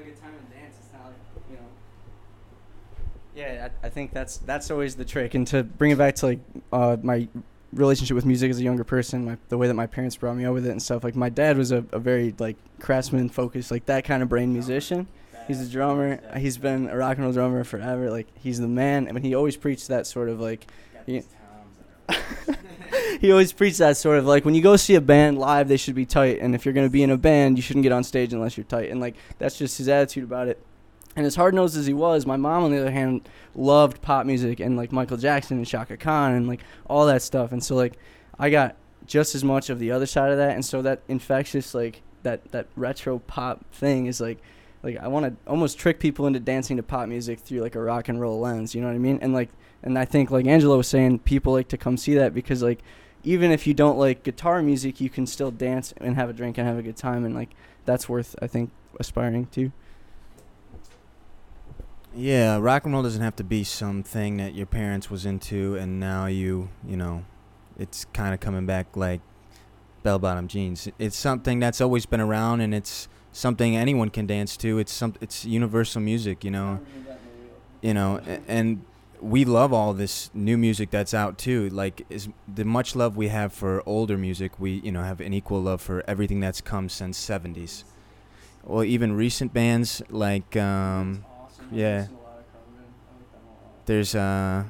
Yeah, 3.35 3.69
I, 3.83 3.87
I 3.87 3.91
think 3.91 4.13
that's 4.13 4.39
that's 4.39 4.71
always 4.71 4.95
the 4.95 5.05
trick. 5.05 5.35
And 5.35 5.47
to 5.49 5.65
bring 5.65 5.91
it 5.91 5.99
back 5.99 6.15
to 6.17 6.27
like 6.27 6.39
uh, 6.73 6.97
my 7.03 7.29
relationship 7.73 8.15
with 8.15 8.25
music 8.25 8.51
as 8.51 8.61
a 8.61 8.63
younger 8.63 8.85
person, 8.85 9.25
my, 9.25 9.37
the 9.49 9.59
way 9.59 9.67
that 9.67 9.75
my 9.75 9.87
parents 9.87 10.17
brought 10.17 10.37
me 10.37 10.45
up 10.45 10.55
with 10.55 10.67
it 10.67 10.71
and 10.71 10.81
stuff. 10.81 11.03
Like 11.03 11.17
my 11.17 11.29
dad 11.29 11.57
was 11.59 11.73
a, 11.73 11.85
a 11.93 11.99
very 11.99 12.35
like 12.39 12.57
craftsman 12.79 13.29
focused, 13.29 13.71
like 13.71 13.87
that 13.87 14.05
kind 14.05 14.23
of 14.23 14.29
brain 14.29 14.53
musician. 14.53 15.09
He's 15.47 15.61
a 15.61 15.71
drummer. 15.71 16.21
He's 16.39 16.57
been 16.57 16.89
a 16.89 16.97
rock 16.97 17.17
and 17.17 17.25
roll 17.25 17.33
drummer 17.33 17.65
forever. 17.65 18.11
Like 18.11 18.29
he's 18.39 18.59
the 18.59 18.69
man. 18.69 19.09
I 19.09 19.13
mean, 19.13 19.23
he 19.23 19.35
always 19.35 19.57
preached 19.57 19.89
that 19.89 20.07
sort 20.07 20.29
of 20.29 20.41
like. 20.41 20.67
He, 21.07 21.23
he 23.21 23.31
always 23.31 23.53
preached 23.53 23.79
that 23.79 23.97
sort 23.97 24.19
of 24.19 24.27
like 24.27 24.45
when 24.45 24.55
you 24.55 24.63
go 24.63 24.77
see 24.77 24.95
a 24.95 25.01
band 25.01 25.39
live, 25.39 25.69
they 25.69 25.77
should 25.77 25.95
be 25.95 26.07
tight, 26.07 26.41
and 26.41 26.55
if 26.55 26.65
you're 26.65 26.75
gonna 26.75 26.89
be 26.89 27.03
in 27.03 27.11
a 27.11 27.17
band, 27.17 27.59
you 27.59 27.63
shouldn't 27.63 27.83
get 27.83 27.93
on 27.93 28.05
stage 28.05 28.33
unless 28.33 28.57
you're 28.57 28.65
tight. 28.65 28.91
And 28.91 29.01
like 29.01 29.17
that's 29.39 29.59
just 29.59 29.79
his 29.79 29.89
attitude 29.89 30.25
about 30.25 30.49
it. 30.49 30.63
And 31.17 31.25
as 31.27 31.37
hard 31.37 31.55
nosed 31.55 31.77
as 31.77 31.87
he 31.87 31.95
was, 31.95 32.27
my 32.27 32.37
mom 32.37 32.65
on 32.65 32.73
the 32.73 32.81
other 32.81 32.91
hand 32.91 33.29
loved 33.55 34.03
pop 34.03 34.27
music 34.27 34.61
and 34.61 34.77
like 34.77 34.93
Michael 34.93 35.17
Jackson 35.17 35.59
and 35.59 35.67
Chaka 35.67 35.97
Khan 35.97 36.33
and 36.33 36.49
like 36.49 36.61
all 36.87 37.07
that 37.07 37.23
stuff. 37.23 37.53
And 37.53 37.63
so 37.63 37.77
like 37.77 37.95
I 38.39 38.51
got 38.51 38.77
just 39.07 39.35
as 39.35 39.45
much 39.45 39.71
of 39.71 39.79
the 39.79 39.91
other 39.91 40.07
side 40.07 40.31
of 40.31 40.39
that, 40.39 40.53
and 40.53 40.65
so 40.65 40.83
that 40.83 41.03
infectious 41.09 41.75
like 41.75 42.03
that 42.23 42.51
that 42.53 42.67
retro 42.77 43.19
pop 43.21 43.65
thing 43.73 44.07
is 44.07 44.21
like 44.21 44.39
like 44.85 44.99
I 44.99 45.09
want 45.09 45.27
to 45.27 45.51
almost 45.51 45.79
trick 45.79 45.99
people 45.99 46.27
into 46.27 46.38
dancing 46.38 46.77
to 46.77 46.83
pop 46.83 47.09
music 47.09 47.40
through 47.40 47.61
like 47.61 47.75
a 47.75 47.81
rock 47.81 48.09
and 48.09 48.20
roll 48.20 48.38
lens. 48.38 48.75
You 48.75 48.83
know 48.83 48.88
what 48.88 48.94
I 48.94 48.99
mean? 48.99 49.18
And 49.23 49.33
like 49.33 49.49
and 49.83 49.99
I 49.99 50.05
think 50.05 50.31
like 50.31 50.47
Angelo 50.47 50.77
was 50.77 50.87
saying, 50.87 51.20
people 51.20 51.55
like 51.55 51.68
to 51.68 51.79
come 51.79 51.97
see 51.97 52.14
that 52.14 52.35
because 52.35 52.62
like 52.62 52.81
even 53.25 53.51
if 53.51 53.66
you 53.66 53.73
don't 53.73 53.99
like 53.99 54.23
guitar 54.23 54.62
music, 54.62 55.01
you 55.01 55.09
can 55.09 55.27
still 55.27 55.51
dance 55.51 55.94
and 55.97 56.14
have 56.16 56.29
a 56.29 56.35
drink 56.35 56.59
and 56.59 56.68
have 56.68 56.79
a 56.79 56.83
good 56.83 56.97
time, 56.97 57.25
and 57.25 57.35
like 57.35 57.51
that's 57.87 58.09
worth 58.09 58.37
I 58.42 58.47
think 58.47 58.70
aspiring 59.01 59.47
to. 59.53 59.73
Yeah, 62.14 62.59
rock 62.59 62.85
and 62.85 62.94
roll 62.94 63.03
doesn't 63.03 63.23
have 63.23 63.37
to 63.37 63.44
be 63.44 63.64
something 63.64 64.37
that 64.37 64.55
your 64.55 64.66
parents 64.66 65.11
was 65.11 65.27
into 65.27 65.75
and 65.75 65.99
now 65.99 66.27
you, 66.27 66.68
you 66.87 66.97
know, 66.97 67.25
it's 67.77 68.05
kind 68.12 68.33
of 68.33 68.38
coming 68.38 68.66
back 68.66 68.97
like 68.97 69.20
bell 70.05 70.20
bottom 70.20 70.47
jeans. 70.47 70.87
It's 70.97 71.16
something 71.16 71.59
that's 71.59 71.81
always 71.81 72.07
been 72.07 72.20
around 72.20 72.61
and 72.61 72.73
it's 72.73 73.09
something 73.35 73.77
anyone 73.77 74.09
can 74.11 74.27
dance 74.27 74.57
to. 74.59 74.79
It's 74.79 74.92
some 74.92 75.14
it's 75.20 75.44
universal 75.44 76.01
music, 76.01 76.44
you 76.44 76.51
know. 76.53 76.81
You 77.83 77.92
know, 77.94 78.20
and 78.49 78.83
we 79.20 79.44
love 79.44 79.73
all 79.73 79.92
this 79.92 80.31
new 80.35 80.57
music 80.57 80.90
that's 80.90 81.12
out 81.12 81.37
too. 81.38 81.68
Like 81.70 82.07
is 82.09 82.29
the 82.53 82.64
much 82.64 82.97
love 82.97 83.16
we 83.16 83.29
have 83.29 83.53
for 83.53 83.83
older 83.87 84.16
music, 84.16 84.59
we, 84.59 84.81
you 84.85 84.92
know, 84.92 85.03
have 85.03 85.20
an 85.20 85.35
equal 85.35 85.62
love 85.62 85.83
for 85.83 86.03
everything 86.09 86.40
that's 86.40 86.62
come 86.62 86.88
since 86.88 87.18
70s. 87.18 87.85
Well, 88.64 88.85
even 88.85 89.14
recent 89.14 89.53
bands 89.53 90.03
like 90.11 90.57
um 90.57 91.25
yeah. 91.70 92.09
There's 93.87 94.14
uh 94.14 94.64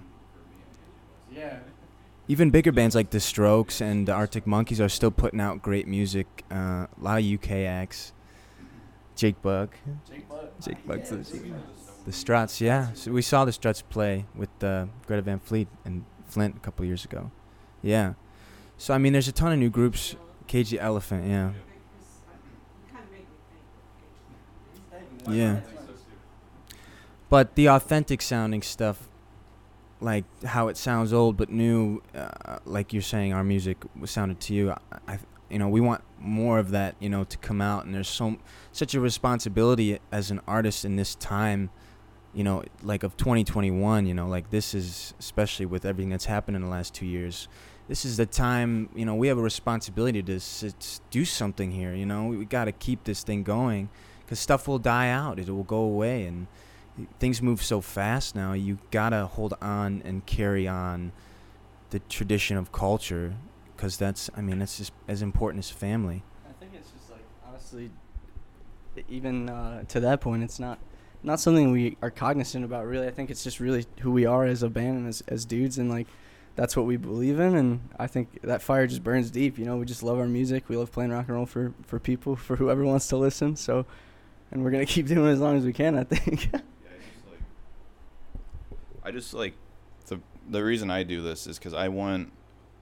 Yeah. 1.35 1.59
even 2.29 2.51
bigger 2.51 2.73
bands 2.73 2.95
like 2.95 3.11
The 3.11 3.21
Strokes 3.21 3.81
and 3.81 4.09
the 4.09 4.13
Arctic 4.13 4.47
Monkeys 4.47 4.81
are 4.81 4.89
still 4.89 5.11
putting 5.13 5.41
out 5.41 5.63
great 5.63 5.87
music. 5.87 6.45
Uh, 6.51 6.87
a 6.87 6.89
lot 7.01 7.19
of 7.19 7.25
UK 7.25 7.67
acts. 7.67 8.14
Jake 9.17 9.41
Bugg. 9.43 9.71
Jake 10.61 10.87
Bugg's 10.87 11.11
the, 11.11 11.53
the 12.07 12.13
Struts, 12.13 12.61
yeah. 12.61 12.93
So 12.95 13.13
we 13.13 13.23
saw 13.23 13.45
the 13.45 13.53
Struts 13.53 13.83
play 13.83 14.27
with 14.35 14.51
uh, 14.63 14.87
Greta 15.07 15.23
Van 15.23 15.39
Fleet 15.39 15.69
and 15.85 16.05
Flint 16.27 16.57
a 16.57 16.61
couple 16.61 16.85
years 16.85 17.05
ago. 17.05 17.31
Yeah. 17.83 18.15
So 18.77 18.95
I 18.95 18.99
mean, 18.99 19.13
there's 19.13 19.29
a 19.29 19.33
ton 19.33 19.53
of 19.53 19.59
new 19.59 19.71
groups. 19.71 20.17
Cage 20.47 20.71
the 20.71 20.81
Elephant, 20.81 21.27
yeah. 21.27 21.53
Yeah. 25.29 25.61
But 27.31 27.55
the 27.55 27.69
authentic 27.69 28.21
sounding 28.21 28.63
stuff, 28.63 29.09
like 30.01 30.25
how 30.45 30.69
it 30.69 30.77
sounds 30.77 31.13
old 31.13 31.37
but 31.37 31.51
new, 31.51 32.03
uh, 32.15 32.59
like 32.65 32.93
you're 32.93 33.03
saying, 33.03 33.33
our 33.33 33.43
music 33.43 33.79
sounded 34.05 34.41
to 34.41 34.55
you. 34.55 34.71
I, 34.71 34.79
I, 35.09 35.19
you 35.51 35.59
know, 35.59 35.69
we 35.69 35.81
want 35.81 36.03
more 36.19 36.59
of 36.59 36.71
that, 36.71 36.97
you 37.01 37.09
know, 37.09 37.25
to 37.25 37.37
come 37.39 37.61
out. 37.61 37.85
And 37.85 37.95
there's 37.95 38.09
so 38.09 38.37
such 38.73 38.95
a 38.95 39.01
responsibility 39.01 39.99
as 40.11 40.31
an 40.31 40.41
artist 40.47 40.85
in 40.85 40.97
this 40.97 41.15
time, 41.15 41.71
you 42.33 42.45
know, 42.45 42.65
like 42.83 43.03
of 43.03 43.17
2021. 43.17 44.07
You 44.07 44.15
know, 44.15 44.27
like 44.27 44.51
this 44.51 44.75
is 44.75 45.15
especially 45.19 45.67
with 45.67 45.85
everything 45.85 46.11
that's 46.11 46.25
happened 46.27 46.57
in 46.57 46.63
the 46.63 46.69
last 46.69 46.95
two 46.95 47.07
years. 47.07 47.49
This 47.87 48.07
is 48.07 48.17
the 48.17 48.25
time, 48.25 48.89
you 48.95 49.05
know, 49.05 49.15
we 49.15 49.29
have 49.29 49.37
a 49.37 49.43
responsibility 49.43 50.23
to 50.23 50.37
s- 50.37 51.03
do 51.11 51.25
something 51.27 51.71
here. 51.71 51.95
You 51.95 52.07
know, 52.07 52.25
we, 52.25 52.39
we 52.39 52.45
got 52.47 52.65
to 52.65 52.73
keep 52.73 53.05
this 53.05 53.23
thing 53.23 53.43
going 53.43 53.91
because 54.25 54.41
stuff 54.41 54.67
will 54.67 54.79
die 54.79 55.11
out. 55.11 55.39
It 55.39 55.51
will 55.51 55.65
go 55.65 55.81
away, 55.81 56.25
and 56.25 56.47
things 57.19 57.43
move 57.43 57.63
so 57.63 57.81
fast 57.81 58.35
now. 58.35 58.55
You 58.55 58.79
gotta 58.91 59.27
hold 59.27 59.55
on 59.61 60.03
and 60.05 60.25
carry 60.25 60.67
on 60.67 61.13
the 61.91 61.99
tradition 62.01 62.57
of 62.57 62.73
culture 62.73 63.35
because 63.85 63.99
that's, 63.99 64.31
I 64.35 64.41
mean, 64.41 64.61
that's 64.61 64.79
just 64.79 64.95
as 65.09 65.21
important 65.21 65.63
as 65.63 65.71
family. 65.71 66.23
I 66.49 66.53
think 66.59 66.73
it's 66.75 66.91
just 66.91 67.11
like 67.11 67.21
honestly, 67.47 67.91
even 69.11 69.51
uh, 69.51 69.83
to 69.89 70.01
that 70.01 70.23
point, 70.23 70.43
it's 70.43 70.59
not 70.59 70.79
not 71.23 71.39
something 71.39 71.71
we 71.71 71.99
are 72.01 72.11
cognizant 72.11 72.65
about. 72.65 72.87
Really, 72.87 73.07
I 73.07 73.11
think 73.11 73.31
it's 73.31 73.45
just 73.45 73.61
really 73.61 73.85
who 74.01 74.11
we 74.11 74.25
are 74.25 74.47
as 74.47 74.63
a 74.63 74.71
band 74.71 74.97
and 74.97 75.07
as 75.07 75.23
as 75.29 75.45
dudes, 75.45 75.77
and 75.77 75.91
like 75.91 76.07
that's 76.57 76.79
what 76.79 76.87
we 76.87 76.97
believe 76.97 77.39
in. 77.39 77.55
And 77.57 77.91
I 77.99 78.07
think 78.07 78.41
that 78.41 78.63
fire 78.63 78.87
just 78.87 79.05
burns 79.05 79.31
deep. 79.31 79.59
You 79.59 79.67
know, 79.67 79.77
we 79.77 79.85
just 79.85 80.03
love 80.03 80.19
our 80.19 80.29
music. 80.29 80.71
We 80.71 80.79
love 80.79 80.91
playing 80.91 81.11
rock 81.11 81.27
and 81.29 81.37
roll 81.37 81.45
for 81.45 81.75
for 81.83 82.01
people, 82.01 82.37
for 82.47 82.57
whoever 82.57 82.87
wants 82.87 83.09
to 83.09 83.19
listen. 83.19 83.55
So, 83.55 83.85
and 84.51 84.65
we're 84.65 84.71
gonna 84.71 84.87
keep 84.97 85.09
doing 85.09 85.29
it 85.29 85.33
as 85.33 85.41
long 85.41 85.59
as 85.59 85.65
we 85.67 85.75
can. 85.75 85.99
I 85.99 86.05
think. 86.05 86.49
Yeah, 86.63 86.91
I 86.95 87.11
just 87.11 87.27
like 87.29 87.43
I 89.05 89.11
just 89.11 89.35
like 89.35 89.55
the 90.07 90.21
the 90.49 90.65
reason 90.65 90.91
I 90.91 91.03
do 91.03 91.21
this 91.21 91.47
is 91.47 91.59
because 91.59 91.75
I 91.75 91.89
want 91.89 92.33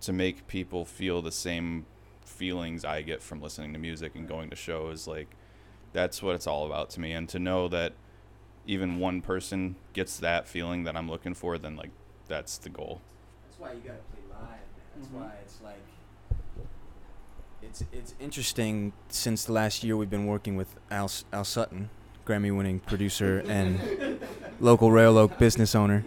to 0.03 0.12
make 0.12 0.47
people 0.47 0.85
feel 0.85 1.23
the 1.23 1.33
same 1.33 1.87
feelings 2.25 2.85
I 2.85 3.03
get 3.03 3.23
from 3.23 3.41
listening 3.41 3.73
to 3.73 3.79
music 3.79 4.15
and 4.15 4.27
going 4.29 4.51
to 4.51 4.57
shows. 4.57 5.07
Like 5.07 5.29
that's 5.93 6.23
what 6.23 6.35
it's 6.35 6.47
all 6.47 6.67
about 6.67 6.91
to 6.91 7.01
me, 7.01 7.12
and 7.12 7.29
to 7.31 7.38
know 7.38 7.69
that 7.69 7.93
even 8.67 8.99
one 8.99 9.21
person 9.23 9.75
gets 9.93 10.19
that 10.19 10.47
feeling 10.49 10.85
that 10.85 10.97
I'm 10.97 11.09
looking 11.11 11.35
for, 11.35 11.59
then 11.59 11.77
like 11.77 11.91
that's 12.29 12.59
the 12.59 12.69
goal. 12.69 13.01
That's 13.47 13.59
why 13.61 13.73
you 13.73 13.81
gotta 13.81 13.99
play 14.12 14.23
live. 14.31 14.41
Man. 14.41 14.59
That's 14.97 15.09
Mhm. 15.09 15.12
why 15.21 15.33
it's 15.45 15.61
like 15.62 15.79
it's 17.62 17.85
it's 17.93 18.15
interesting. 18.21 18.93
Since 19.09 19.45
the 19.45 19.53
last 19.53 19.85
year, 19.85 19.97
we've 19.97 20.11
been 20.11 20.27
working 20.27 20.57
with 20.57 20.75
Al 20.91 21.11
Al 21.33 21.45
Sutton, 21.45 21.91
Grammy-winning 22.27 22.81
producer 22.81 23.43
and 23.47 23.81
local 24.61 24.91
Royal 24.91 25.17
Oak 25.19 25.38
business 25.38 25.75
owner. 25.75 26.05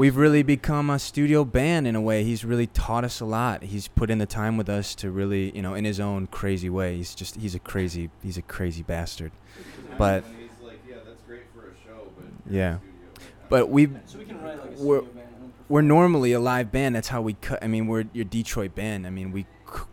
We've 0.00 0.16
really 0.16 0.42
become 0.42 0.88
a 0.88 0.98
studio 0.98 1.44
band 1.44 1.86
in 1.86 1.94
a 1.94 2.00
way. 2.00 2.24
He's 2.24 2.42
really 2.42 2.66
taught 2.68 3.04
us 3.04 3.20
a 3.20 3.26
lot. 3.26 3.64
He's 3.64 3.86
put 3.86 4.08
in 4.08 4.16
the 4.16 4.24
time 4.24 4.56
with 4.56 4.70
us 4.70 4.94
to 4.94 5.10
really, 5.10 5.54
you 5.54 5.60
know, 5.60 5.74
in 5.74 5.84
his 5.84 6.00
own 6.00 6.26
crazy 6.26 6.70
way. 6.70 6.96
He's 6.96 7.14
just 7.14 7.36
he's 7.36 7.54
a 7.54 7.58
crazy 7.58 8.08
he's 8.22 8.38
a 8.38 8.42
crazy 8.42 8.82
bastard. 8.82 9.30
But 9.98 10.24
like, 10.62 10.78
yeah, 10.88 10.94
that's 11.04 11.20
great 11.26 11.42
for 11.54 11.68
a 11.68 11.74
show, 11.84 12.08
but 12.16 12.24
yeah. 12.50 12.78
But 13.50 13.68
we 13.68 13.90
So 14.06 14.18
we 14.18 14.24
can 14.24 14.40
write 14.42 14.58
like 14.64 14.78
a 14.78 14.82
We're- 14.82 15.02
studio 15.02 15.20
band 15.20 15.34
and 15.34 15.42
then 15.42 15.52
we're 15.68 15.82
normally 15.82 16.32
a 16.32 16.40
live 16.40 16.72
band. 16.72 16.96
That's 16.96 17.08
how 17.08 17.20
we 17.20 17.34
cut. 17.34 17.62
I 17.62 17.66
mean, 17.66 17.86
we're 17.86 18.06
your 18.14 18.24
Detroit 18.24 18.74
band. 18.74 19.06
I 19.06 19.10
mean, 19.10 19.32
we 19.32 19.42
c- 19.42 19.48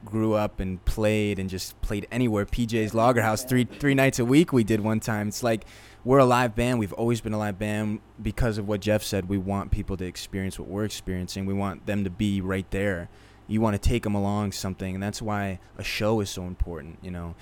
grew 0.06 0.34
up 0.34 0.60
and 0.60 0.84
played 0.86 1.40
and 1.40 1.50
just 1.50 1.80
played 1.82 2.08
anywhere. 2.12 2.46
PJ's 2.46 2.94
Lager 2.94 3.22
House 3.22 3.44
three 3.44 3.66
three 3.66 3.96
nights 3.96 4.20
a 4.20 4.26
week. 4.26 4.52
We 4.54 4.64
did 4.64 4.82
one 4.82 5.00
time. 5.00 5.28
It's 5.28 5.44
like 5.44 5.66
we're 6.04 6.20
a 6.20 6.26
live 6.26 6.56
band. 6.56 6.80
We've 6.80 6.94
always 6.94 7.22
been 7.22 7.34
a 7.34 7.38
live 7.38 7.60
band 7.60 8.00
because 8.22 8.58
of 8.58 8.68
what 8.68 8.82
Jeff 8.82 9.04
said. 9.04 9.30
We 9.30 9.38
want 9.38 9.72
people 9.72 9.98
to 9.98 10.06
experience 10.06 10.58
what 10.60 10.68
we're 10.68 10.86
experiencing. 10.86 11.46
We 11.46 11.54
want 11.54 11.86
them 11.86 12.04
to 12.04 12.10
be 12.10 12.42
right 12.42 12.70
there. 12.72 13.10
You 13.48 13.62
want 13.62 13.82
to 13.82 13.90
take 13.90 14.04
them 14.04 14.16
along 14.16 14.52
something, 14.52 14.94
and 14.94 15.02
that's 15.02 15.22
why 15.22 15.60
a 15.78 15.84
show 15.84 16.20
is 16.20 16.30
so 16.30 16.44
important. 16.44 17.00
You 17.02 17.12
know, 17.12 17.36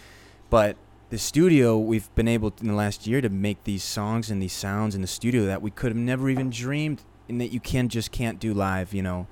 but 0.50 0.78
the 1.10 1.18
studio 1.18 1.78
we've 1.78 2.14
been 2.16 2.28
able 2.28 2.52
to, 2.52 2.62
in 2.62 2.68
the 2.68 2.76
last 2.76 3.06
year 3.08 3.22
to 3.22 3.30
make 3.30 3.64
these 3.64 3.84
songs 3.84 4.32
and 4.32 4.42
these 4.42 4.54
sounds 4.54 4.96
in 4.96 5.02
the 5.02 5.08
studio 5.08 5.46
that 5.46 5.62
we 5.62 5.70
could 5.72 5.92
have 5.92 5.98
never 5.98 6.30
even 6.30 6.50
dreamed 6.50 7.04
and 7.30 7.40
that 7.40 7.54
you 7.54 7.60
can 7.60 7.90
just 7.90 8.12
can't 8.12 8.40
do 8.40 8.54
live 8.54 8.94
you 8.94 9.04
know 9.04 9.28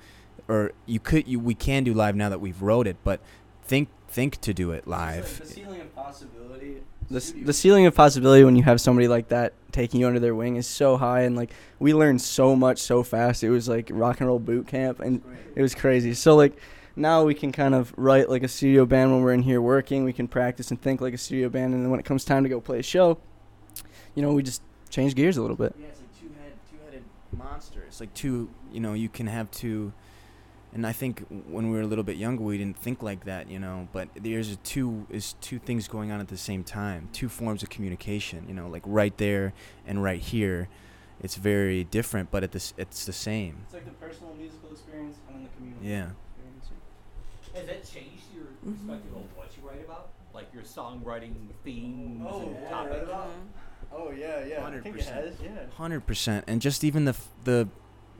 or 0.48 0.72
you 0.86 1.00
could 1.00 1.26
you 1.26 1.38
we 1.40 1.54
can 1.54 1.84
do 1.84 1.94
live 1.94 2.16
now 2.16 2.28
that 2.28 2.40
we've 2.40 2.60
wrote 2.62 2.86
it 2.86 2.96
but 3.04 3.20
think 3.62 3.88
think 4.08 4.40
to 4.40 4.54
do 4.54 4.70
it 4.70 4.78
It's 4.78 4.86
like 4.86 4.98
live 4.98 5.38
the 5.40 5.46
ceiling 5.46 5.80
of 5.80 5.94
possibility. 5.94 6.82
The, 7.10 7.34
the 7.44 7.52
ceiling 7.52 7.84
of 7.84 7.94
possibility 7.94 8.44
when 8.44 8.56
you 8.56 8.62
have 8.62 8.80
somebody 8.80 9.08
like 9.08 9.28
that 9.28 9.52
taking 9.72 10.00
you 10.00 10.06
under 10.06 10.20
their 10.20 10.34
wing 10.34 10.56
is 10.56 10.66
so 10.66 10.96
high, 10.96 11.22
and 11.22 11.36
like 11.36 11.50
we 11.78 11.92
learned 11.92 12.22
so 12.22 12.56
much 12.56 12.78
so 12.78 13.02
fast. 13.02 13.44
It 13.44 13.50
was 13.50 13.68
like 13.68 13.90
rock 13.92 14.20
and 14.20 14.28
roll 14.28 14.38
boot 14.38 14.66
camp, 14.66 15.00
and 15.00 15.20
it 15.54 15.60
was 15.60 15.74
crazy. 15.74 16.14
So 16.14 16.34
like 16.34 16.56
now 16.96 17.24
we 17.24 17.34
can 17.34 17.52
kind 17.52 17.74
of 17.74 17.92
write 17.98 18.30
like 18.30 18.42
a 18.42 18.48
studio 18.48 18.86
band 18.86 19.12
when 19.12 19.20
we're 19.22 19.34
in 19.34 19.42
here 19.42 19.60
working. 19.60 20.04
We 20.04 20.14
can 20.14 20.28
practice 20.28 20.70
and 20.70 20.80
think 20.80 21.02
like 21.02 21.12
a 21.12 21.18
studio 21.18 21.50
band, 21.50 21.74
and 21.74 21.82
then 21.82 21.90
when 21.90 22.00
it 22.00 22.06
comes 22.06 22.24
time 22.24 22.42
to 22.44 22.48
go 22.48 22.58
play 22.60 22.78
a 22.78 22.82
show, 22.82 23.18
you 24.14 24.22
know, 24.22 24.32
we 24.32 24.42
just 24.42 24.62
change 24.88 25.14
gears 25.14 25.36
a 25.36 25.42
little 25.42 25.56
bit. 25.56 25.74
yeah 25.78 25.86
it's 25.88 26.00
like 26.00 26.20
two 26.20 26.28
head 26.40 26.52
two-headed 26.70 27.04
monster 27.36 27.82
it's 27.86 27.98
like 27.98 28.14
two 28.14 28.48
you 28.72 28.78
know 28.78 28.92
you 28.94 29.08
can 29.08 29.26
have 29.26 29.50
two 29.50 29.92
and 30.74 30.84
I 30.84 30.92
think 30.92 31.24
when 31.48 31.70
we 31.70 31.76
were 31.76 31.82
a 31.82 31.86
little 31.86 32.02
bit 32.04 32.16
younger, 32.16 32.42
we 32.42 32.58
didn't 32.58 32.76
think 32.76 33.00
like 33.02 33.24
that, 33.24 33.48
you 33.48 33.60
know. 33.60 33.88
But 33.92 34.08
there's 34.16 34.50
a 34.50 34.56
two 34.56 35.06
is 35.08 35.34
two 35.40 35.60
things 35.60 35.86
going 35.86 36.10
on 36.10 36.20
at 36.20 36.28
the 36.28 36.36
same 36.36 36.64
time, 36.64 37.08
two 37.12 37.28
forms 37.28 37.62
of 37.62 37.70
communication, 37.70 38.44
you 38.48 38.54
know, 38.54 38.68
like 38.68 38.82
right 38.84 39.16
there 39.16 39.52
and 39.86 40.02
right 40.02 40.20
here. 40.20 40.68
It's 41.20 41.36
very 41.36 41.84
different, 41.84 42.32
but 42.32 42.42
at 42.42 42.50
this 42.50 42.74
it's 42.76 43.06
the 43.06 43.12
same. 43.12 43.58
It's 43.64 43.74
like 43.74 43.84
the 43.84 43.92
personal 43.92 44.34
musical 44.34 44.72
experience 44.72 45.16
and 45.28 45.36
then 45.36 45.44
the 45.44 45.56
community. 45.56 45.88
Yeah. 45.88 46.10
experience. 46.10 46.68
Has 47.54 47.66
that 47.66 47.92
changed 47.94 48.24
your 48.34 48.44
mm-hmm. 48.44 48.72
perspective 48.72 49.14
on 49.14 49.22
what 49.36 49.50
you 49.56 49.68
write 49.68 49.84
about? 49.84 50.10
Like 50.34 50.52
your 50.52 50.64
songwriting 50.64 51.34
themes 51.62 52.26
Oh, 52.28 52.40
and 52.42 52.56
yeah, 52.60 52.68
topics? 52.68 53.08
right 53.08 53.08
mm-hmm. 53.08 53.96
Oh 53.96 54.10
yeah, 54.10 54.44
yeah. 54.44 54.66
I 54.66 54.70
think 54.80 54.96
it 54.98 55.02
100%. 55.02 55.12
has. 55.12 55.34
Yeah. 55.40 55.50
Hundred 55.76 56.00
percent, 56.04 56.44
and 56.48 56.60
just 56.60 56.82
even 56.82 57.04
the 57.04 57.10
f- 57.10 57.28
the 57.44 57.68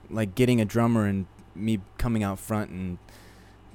like 0.09 0.37
getting 0.37 0.61
a 0.61 0.65
drummer 0.65 1.07
and 1.07 1.27
me 1.55 1.81
coming 1.99 2.23
out 2.23 2.39
front 2.39 2.71
and 2.71 2.99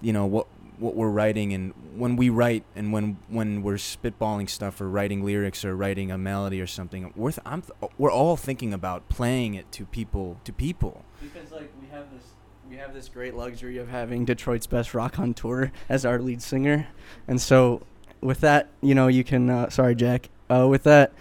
you 0.01 0.13
know 0.13 0.25
what 0.25 0.47
what 0.79 0.95
we're 0.95 1.09
writing 1.09 1.53
and 1.53 1.73
when 1.95 2.15
we 2.15 2.29
write 2.29 2.63
and 2.75 2.93
when 2.93 3.17
when 3.27 3.61
we're 3.61 3.75
spitballing 3.75 4.49
stuff 4.49 4.79
or 4.79 4.89
writing 4.89 5.23
lyrics 5.23 5.65
or 5.65 5.75
writing 5.75 6.09
a 6.11 6.17
melody 6.17 6.61
or 6.61 6.67
something, 6.67 7.11
we're 7.15 7.31
th- 7.31 7.43
th- 7.45 7.91
we're 7.97 8.11
all 8.11 8.37
thinking 8.37 8.73
about 8.73 9.09
playing 9.09 9.55
it 9.55 9.69
to 9.73 9.85
people 9.85 10.37
to 10.45 10.53
people. 10.53 11.03
Because 11.21 11.51
like 11.51 11.71
we 11.81 11.87
have 11.89 12.05
this, 12.13 12.23
we 12.69 12.77
have 12.77 12.93
this 12.93 13.09
great 13.09 13.35
luxury 13.35 13.77
of 13.77 13.89
having 13.89 14.23
Detroit's 14.23 14.67
best 14.67 14.93
rock 14.93 15.19
on 15.19 15.33
tour 15.33 15.71
as 15.89 16.05
our 16.05 16.19
lead 16.19 16.41
singer, 16.41 16.87
and 17.27 17.41
so 17.41 17.81
with 18.21 18.39
that, 18.41 18.69
you 18.81 18.95
know, 18.95 19.07
you 19.07 19.23
can. 19.23 19.49
Uh, 19.49 19.69
sorry, 19.69 19.95
Jack. 19.95 20.29
Uh, 20.49 20.67
with 20.67 20.83
that, 20.83 21.11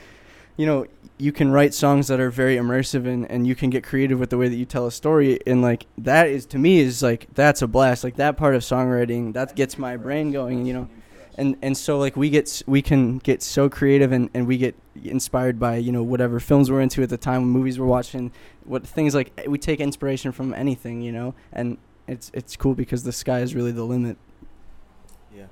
you 0.57 0.67
know, 0.67 0.87
you 1.19 1.33
can 1.33 1.51
write 1.51 1.75
songs 1.75 2.07
that 2.09 2.21
are 2.21 2.31
very 2.31 2.57
immersive 2.57 3.07
and, 3.07 3.29
and 3.31 3.47
you 3.47 3.55
can 3.55 3.71
get 3.71 3.83
creative 3.83 4.19
with 4.19 4.31
the 4.31 4.39
way 4.39 4.49
that 4.49 4.57
you 4.57 4.65
tell 4.65 4.87
a 4.87 4.93
story 4.93 5.39
and 5.47 5.61
like 5.63 5.87
that 5.99 6.29
is 6.29 6.47
to 6.47 6.59
me 6.59 6.79
is 6.79 7.03
like 7.03 7.27
that's 7.35 7.61
a 7.61 7.67
blast 7.67 8.05
like 8.05 8.17
that 8.17 8.37
part 8.37 8.55
of 8.55 8.63
songwriting 8.63 9.33
that 9.33 9.55
gets 9.57 9.77
my 9.77 9.97
brain 9.97 10.31
going 10.31 10.65
you 10.65 10.73
know 10.73 10.89
and 11.37 11.57
and 11.61 11.77
so 11.77 11.99
like 11.99 12.17
we 12.17 12.31
get 12.31 12.63
we 12.67 12.81
can 12.81 13.19
get 13.19 13.43
so 13.43 13.69
creative 13.69 14.13
and, 14.13 14.31
and 14.33 14.47
we 14.47 14.57
get 14.57 14.77
inspired 15.05 15.59
by 15.59 15.77
you 15.77 15.93
know 15.93 16.03
whatever 16.03 16.41
films 16.41 16.71
we're 16.71 16.81
into 16.81 17.03
at 17.03 17.09
the 17.09 17.19
time 17.19 17.45
movies 17.45 17.79
we're 17.79 17.87
watching 17.87 18.31
what 18.65 18.87
things 18.87 19.15
like 19.15 19.33
we 19.49 19.59
take 19.59 19.81
inspiration 19.81 20.33
from 20.33 20.55
anything 20.55 21.01
you 21.01 21.13
know 21.13 21.35
and 21.53 21.79
it's 22.07 22.31
it's 22.33 22.57
cool 22.57 22.75
because 22.75 23.03
the 23.03 23.13
sky 23.13 23.41
is 23.41 23.55
really 23.55 23.73
the 23.73 23.85
limit 23.85 24.17
Yeah. 25.35 25.47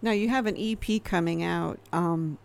Now 0.00 0.12
you 0.12 0.28
have 0.28 0.46
an 0.46 0.56
EP 0.58 1.02
coming 1.02 1.42
out. 1.42 1.80
Um, 1.92 2.38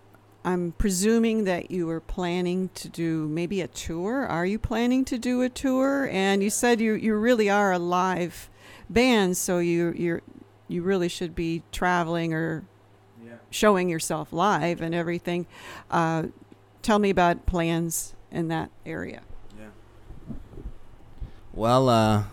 I'm 0.50 0.72
presuming 0.72 1.44
that 1.44 1.70
you 1.70 1.86
were 1.86 2.00
planning 2.00 2.70
to 2.74 2.90
do 2.90 3.28
maybe 3.28 3.62
a 3.62 3.68
tour. 3.68 4.26
Are 4.26 4.48
you 4.48 4.58
planning 4.58 5.06
to 5.06 5.20
do 5.20 5.44
a 5.44 5.50
tour? 5.50 6.10
And 6.12 6.42
you 6.42 6.50
said 6.50 6.82
you 6.82 6.94
you 6.96 7.14
really 7.14 7.52
are 7.52 7.72
a 7.72 7.78
live 7.78 8.50
band, 8.90 9.38
so 9.38 9.60
you 9.60 9.94
you're 9.96 10.24
you 10.68 10.82
really 10.82 11.08
should 11.08 11.36
be 11.36 11.62
traveling 11.72 12.34
or 12.34 12.64
showing 13.52 13.90
yourself 13.90 14.34
live 14.34 14.82
and 14.82 14.96
everything. 14.96 15.46
Uh, 15.92 16.24
tell 16.82 16.98
me 16.98 17.12
about 17.12 17.46
plans 17.46 18.16
in 18.32 18.48
that 18.48 18.72
area. 18.88 19.22
Yeah. 19.56 19.68
Well, 21.54 21.90
uh, 21.90 22.24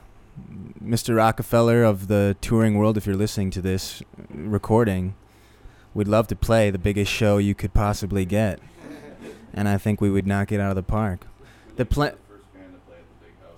Mr. 0.82 1.16
Rockefeller 1.16 1.84
of 1.84 2.08
the 2.08 2.34
touring 2.40 2.78
world, 2.78 2.96
if 2.96 3.04
you're 3.04 3.14
listening 3.14 3.50
to 3.50 3.60
this 3.60 4.02
recording, 4.30 5.14
we'd 5.96 6.06
love 6.08 6.26
to 6.28 6.36
play 6.36 6.70
the 6.70 6.78
biggest 6.78 7.10
show 7.10 7.38
you 7.38 7.54
could 7.54 7.72
possibly 7.72 8.26
get, 8.26 8.60
and 9.54 9.66
I 9.66 9.78
think 9.78 10.00
we 10.00 10.10
would 10.10 10.26
knock 10.26 10.52
it 10.52 10.60
out 10.60 10.70
of 10.70 10.76
the 10.76 10.82
park. 10.82 11.26
The 11.76 11.86
pla- 11.86 12.10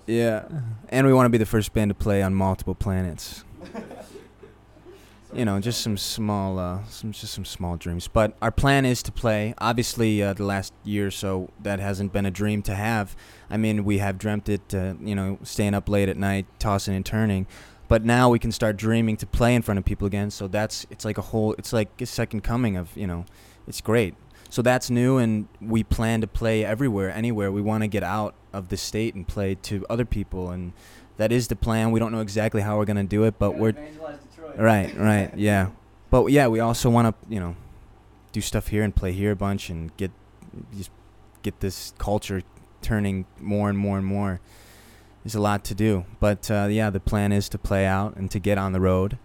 Yeah, 0.07 0.45
and 0.87 1.05
we 1.05 1.13
want 1.13 1.25
to 1.25 1.29
be 1.29 1.37
the 1.37 1.45
first 1.45 1.73
band 1.73 1.89
to 1.89 1.95
play 1.95 2.23
on 2.23 2.33
multiple 2.33 2.73
planets. 2.73 3.43
you 5.33 5.45
know, 5.45 5.59
just 5.59 5.81
some 5.81 5.97
small, 5.97 6.57
uh, 6.57 6.79
some 6.87 7.11
just 7.11 7.33
some 7.33 7.45
small 7.45 7.75
dreams. 7.75 8.07
But 8.07 8.35
our 8.41 8.51
plan 8.51 8.85
is 8.85 9.03
to 9.03 9.11
play. 9.11 9.53
Obviously, 9.59 10.23
uh, 10.23 10.33
the 10.33 10.45
last 10.45 10.73
year 10.83 11.07
or 11.07 11.11
so, 11.11 11.49
that 11.61 11.79
hasn't 11.79 12.13
been 12.13 12.25
a 12.25 12.31
dream 12.31 12.61
to 12.63 12.73
have. 12.73 13.15
I 13.49 13.57
mean, 13.57 13.83
we 13.83 13.97
have 13.99 14.17
dreamt 14.17 14.47
it, 14.49 14.73
uh, 14.73 14.93
you 15.01 15.13
know, 15.13 15.37
staying 15.43 15.73
up 15.73 15.89
late 15.89 16.09
at 16.09 16.17
night, 16.17 16.47
tossing 16.57 16.95
and 16.95 17.05
turning. 17.05 17.45
But 17.89 18.05
now 18.05 18.29
we 18.29 18.39
can 18.39 18.53
start 18.53 18.77
dreaming 18.77 19.17
to 19.17 19.25
play 19.25 19.53
in 19.53 19.61
front 19.61 19.77
of 19.77 19.83
people 19.83 20.07
again. 20.07 20.31
So 20.31 20.47
that's 20.47 20.87
it's 20.89 21.03
like 21.03 21.17
a 21.17 21.21
whole, 21.21 21.53
it's 21.57 21.73
like 21.73 21.89
a 21.99 22.05
second 22.05 22.41
coming 22.41 22.77
of, 22.77 22.95
you 22.95 23.07
know, 23.07 23.25
it's 23.67 23.81
great. 23.81 24.15
So 24.49 24.61
that's 24.61 24.89
new, 24.89 25.17
and 25.17 25.47
we 25.61 25.83
plan 25.83 26.21
to 26.21 26.27
play 26.27 26.65
everywhere, 26.65 27.11
anywhere. 27.11 27.51
We 27.51 27.61
want 27.61 27.83
to 27.83 27.87
get 27.87 28.03
out 28.03 28.33
of 28.51 28.69
the 28.69 28.77
state 28.77 29.13
and 29.13 29.27
play 29.27 29.55
to 29.55 29.85
other 29.89 30.05
people, 30.05 30.49
and 30.49 30.73
that 31.17 31.31
is 31.31 31.49
the 31.49 31.55
plan. 31.55 31.91
We 31.91 31.99
don't 31.99 32.11
know 32.11 32.21
exactly 32.21 32.61
how 32.61 32.77
we're 32.77 32.85
gonna 32.85 33.03
do 33.03 33.25
it, 33.25 33.37
but 33.37 33.57
we're 33.57 33.75
right, 34.55 34.95
right, 34.97 35.31
yeah. 35.37 35.69
But 36.09 36.27
yeah, 36.27 36.47
we 36.47 36.59
also 36.59 36.89
want 36.89 37.07
to, 37.07 37.33
you 37.33 37.39
know, 37.39 37.55
do 38.31 38.41
stuff 38.41 38.69
here 38.69 38.83
and 38.83 38.95
play 38.95 39.11
here 39.11 39.31
a 39.31 39.35
bunch 39.35 39.69
and 39.69 39.95
get 39.97 40.11
just 40.75 40.89
get 41.43 41.59
this 41.59 41.93
culture 41.99 42.41
turning 42.81 43.25
more 43.39 43.69
and 43.69 43.77
more 43.77 43.97
and 43.97 44.05
more. 44.07 44.41
There's 45.29 45.35
a 45.35 45.41
lot 45.41 45.63
to 45.65 45.75
do, 45.75 46.05
but 46.19 46.49
uh, 46.49 46.69
yeah, 46.71 46.89
the 46.89 46.99
plan 46.99 47.31
is 47.31 47.49
to 47.49 47.59
play 47.59 47.85
out 47.85 48.15
and 48.15 48.31
to 48.31 48.39
get 48.39 48.57
on 48.57 48.71
the 48.71 48.79
road. 48.79 49.19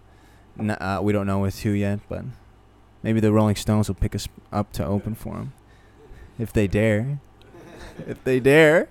N- 0.59 0.69
uh, 0.69 0.99
we 1.01 1.11
don't 1.13 1.25
know 1.25 1.39
with 1.39 1.61
who 1.63 1.71
yet, 1.71 1.99
but 2.07 2.25
maybe 3.01 3.19
the 3.19 3.33
Rolling 3.33 3.55
Stones 3.55 3.87
will 3.87 3.95
pick 3.95 4.13
us 4.13 4.27
up 4.51 4.71
to 4.73 4.85
open 4.85 5.15
for 5.15 5.33
them 5.33 5.53
if 6.37 6.53
they 6.53 6.67
dare. 6.67 7.21
if 8.07 8.23
they 8.23 8.39
dare. 8.39 8.87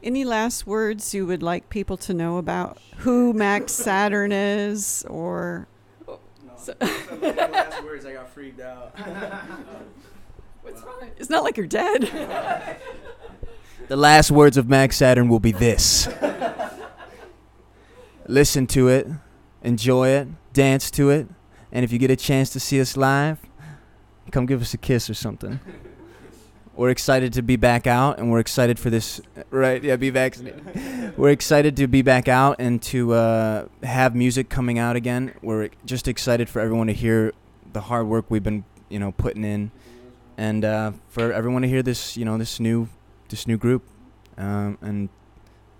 Any 0.00 0.24
last 0.24 0.64
words 0.64 1.12
you 1.12 1.26
would 1.26 1.42
like 1.42 1.68
people 1.68 1.96
to 1.96 2.14
know 2.14 2.36
about 2.36 2.78
who 2.98 3.32
Mac 3.32 3.68
Saturn 3.68 4.30
is, 4.30 5.04
or 5.10 5.66
Oh, 6.06 6.20
no. 6.46 6.52
So 6.56 6.72
last 6.80 7.82
words 7.82 8.06
i 8.06 8.12
got 8.12 8.28
freaked 8.28 8.60
out 8.60 8.96
what's 10.62 10.82
wrong? 10.82 11.10
It's 11.18 11.30
not 11.30 11.44
like 11.44 11.56
you're 11.56 11.66
dead. 11.66 12.78
The 13.92 13.98
last 13.98 14.30
words 14.30 14.56
of 14.56 14.70
Mac 14.70 14.90
Saturn 14.90 15.28
will 15.28 15.38
be 15.38 15.52
this. 15.52 16.08
Listen 18.26 18.66
to 18.68 18.88
it, 18.88 19.06
enjoy 19.62 20.08
it, 20.08 20.28
dance 20.54 20.90
to 20.92 21.10
it, 21.10 21.28
and 21.70 21.84
if 21.84 21.92
you 21.92 21.98
get 21.98 22.10
a 22.10 22.16
chance 22.16 22.48
to 22.54 22.58
see 22.58 22.80
us 22.80 22.96
live, 22.96 23.38
come 24.30 24.46
give 24.46 24.62
us 24.62 24.72
a 24.72 24.78
kiss 24.78 25.10
or 25.10 25.14
something. 25.14 25.60
We're 26.74 26.88
excited 26.88 27.34
to 27.34 27.42
be 27.42 27.56
back 27.56 27.86
out, 27.86 28.18
and 28.18 28.30
we're 28.30 28.38
excited 28.38 28.78
for 28.78 28.88
this. 28.88 29.20
Right? 29.50 29.84
Yeah, 29.84 29.96
be 29.96 30.08
vaccinated. 30.08 31.14
we're 31.18 31.28
excited 31.28 31.76
to 31.76 31.86
be 31.86 32.00
back 32.00 32.28
out 32.28 32.56
and 32.60 32.80
to 32.84 33.12
uh, 33.12 33.66
have 33.82 34.14
music 34.14 34.48
coming 34.48 34.78
out 34.78 34.96
again. 34.96 35.34
We're 35.42 35.68
just 35.84 36.08
excited 36.08 36.48
for 36.48 36.60
everyone 36.60 36.86
to 36.86 36.94
hear 36.94 37.34
the 37.74 37.82
hard 37.82 38.06
work 38.06 38.30
we've 38.30 38.42
been, 38.42 38.64
you 38.88 38.98
know, 38.98 39.12
putting 39.12 39.44
in, 39.44 39.70
and 40.38 40.64
uh, 40.64 40.92
for 41.10 41.30
everyone 41.30 41.60
to 41.60 41.68
hear 41.68 41.82
this, 41.82 42.16
you 42.16 42.24
know, 42.24 42.38
this 42.38 42.58
new 42.58 42.88
this 43.32 43.48
new 43.48 43.56
group, 43.56 43.82
um, 44.38 44.78
and 44.80 45.08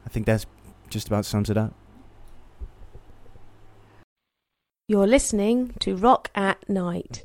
I 0.04 0.08
think 0.08 0.26
that's 0.26 0.46
just 0.90 1.06
about 1.06 1.24
sums 1.24 1.48
it 1.48 1.56
up. 1.56 1.72
You're 4.88 5.06
listening 5.06 5.74
to 5.78 5.94
Rock 5.96 6.30
at 6.34 6.68
Night. 6.68 7.22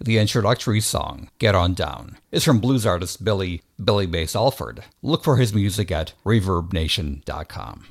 The 0.00 0.18
introductory 0.18 0.80
song, 0.80 1.28
Get 1.38 1.54
On 1.54 1.74
Down, 1.74 2.18
is 2.32 2.44
from 2.44 2.60
blues 2.60 2.84
artist 2.84 3.24
Billy 3.24 3.62
Billy 3.82 4.06
Bass 4.06 4.34
Alford. 4.34 4.84
Look 5.02 5.22
for 5.24 5.36
his 5.36 5.54
music 5.54 5.90
at 5.92 6.14
reverbnation.com. 6.24 7.86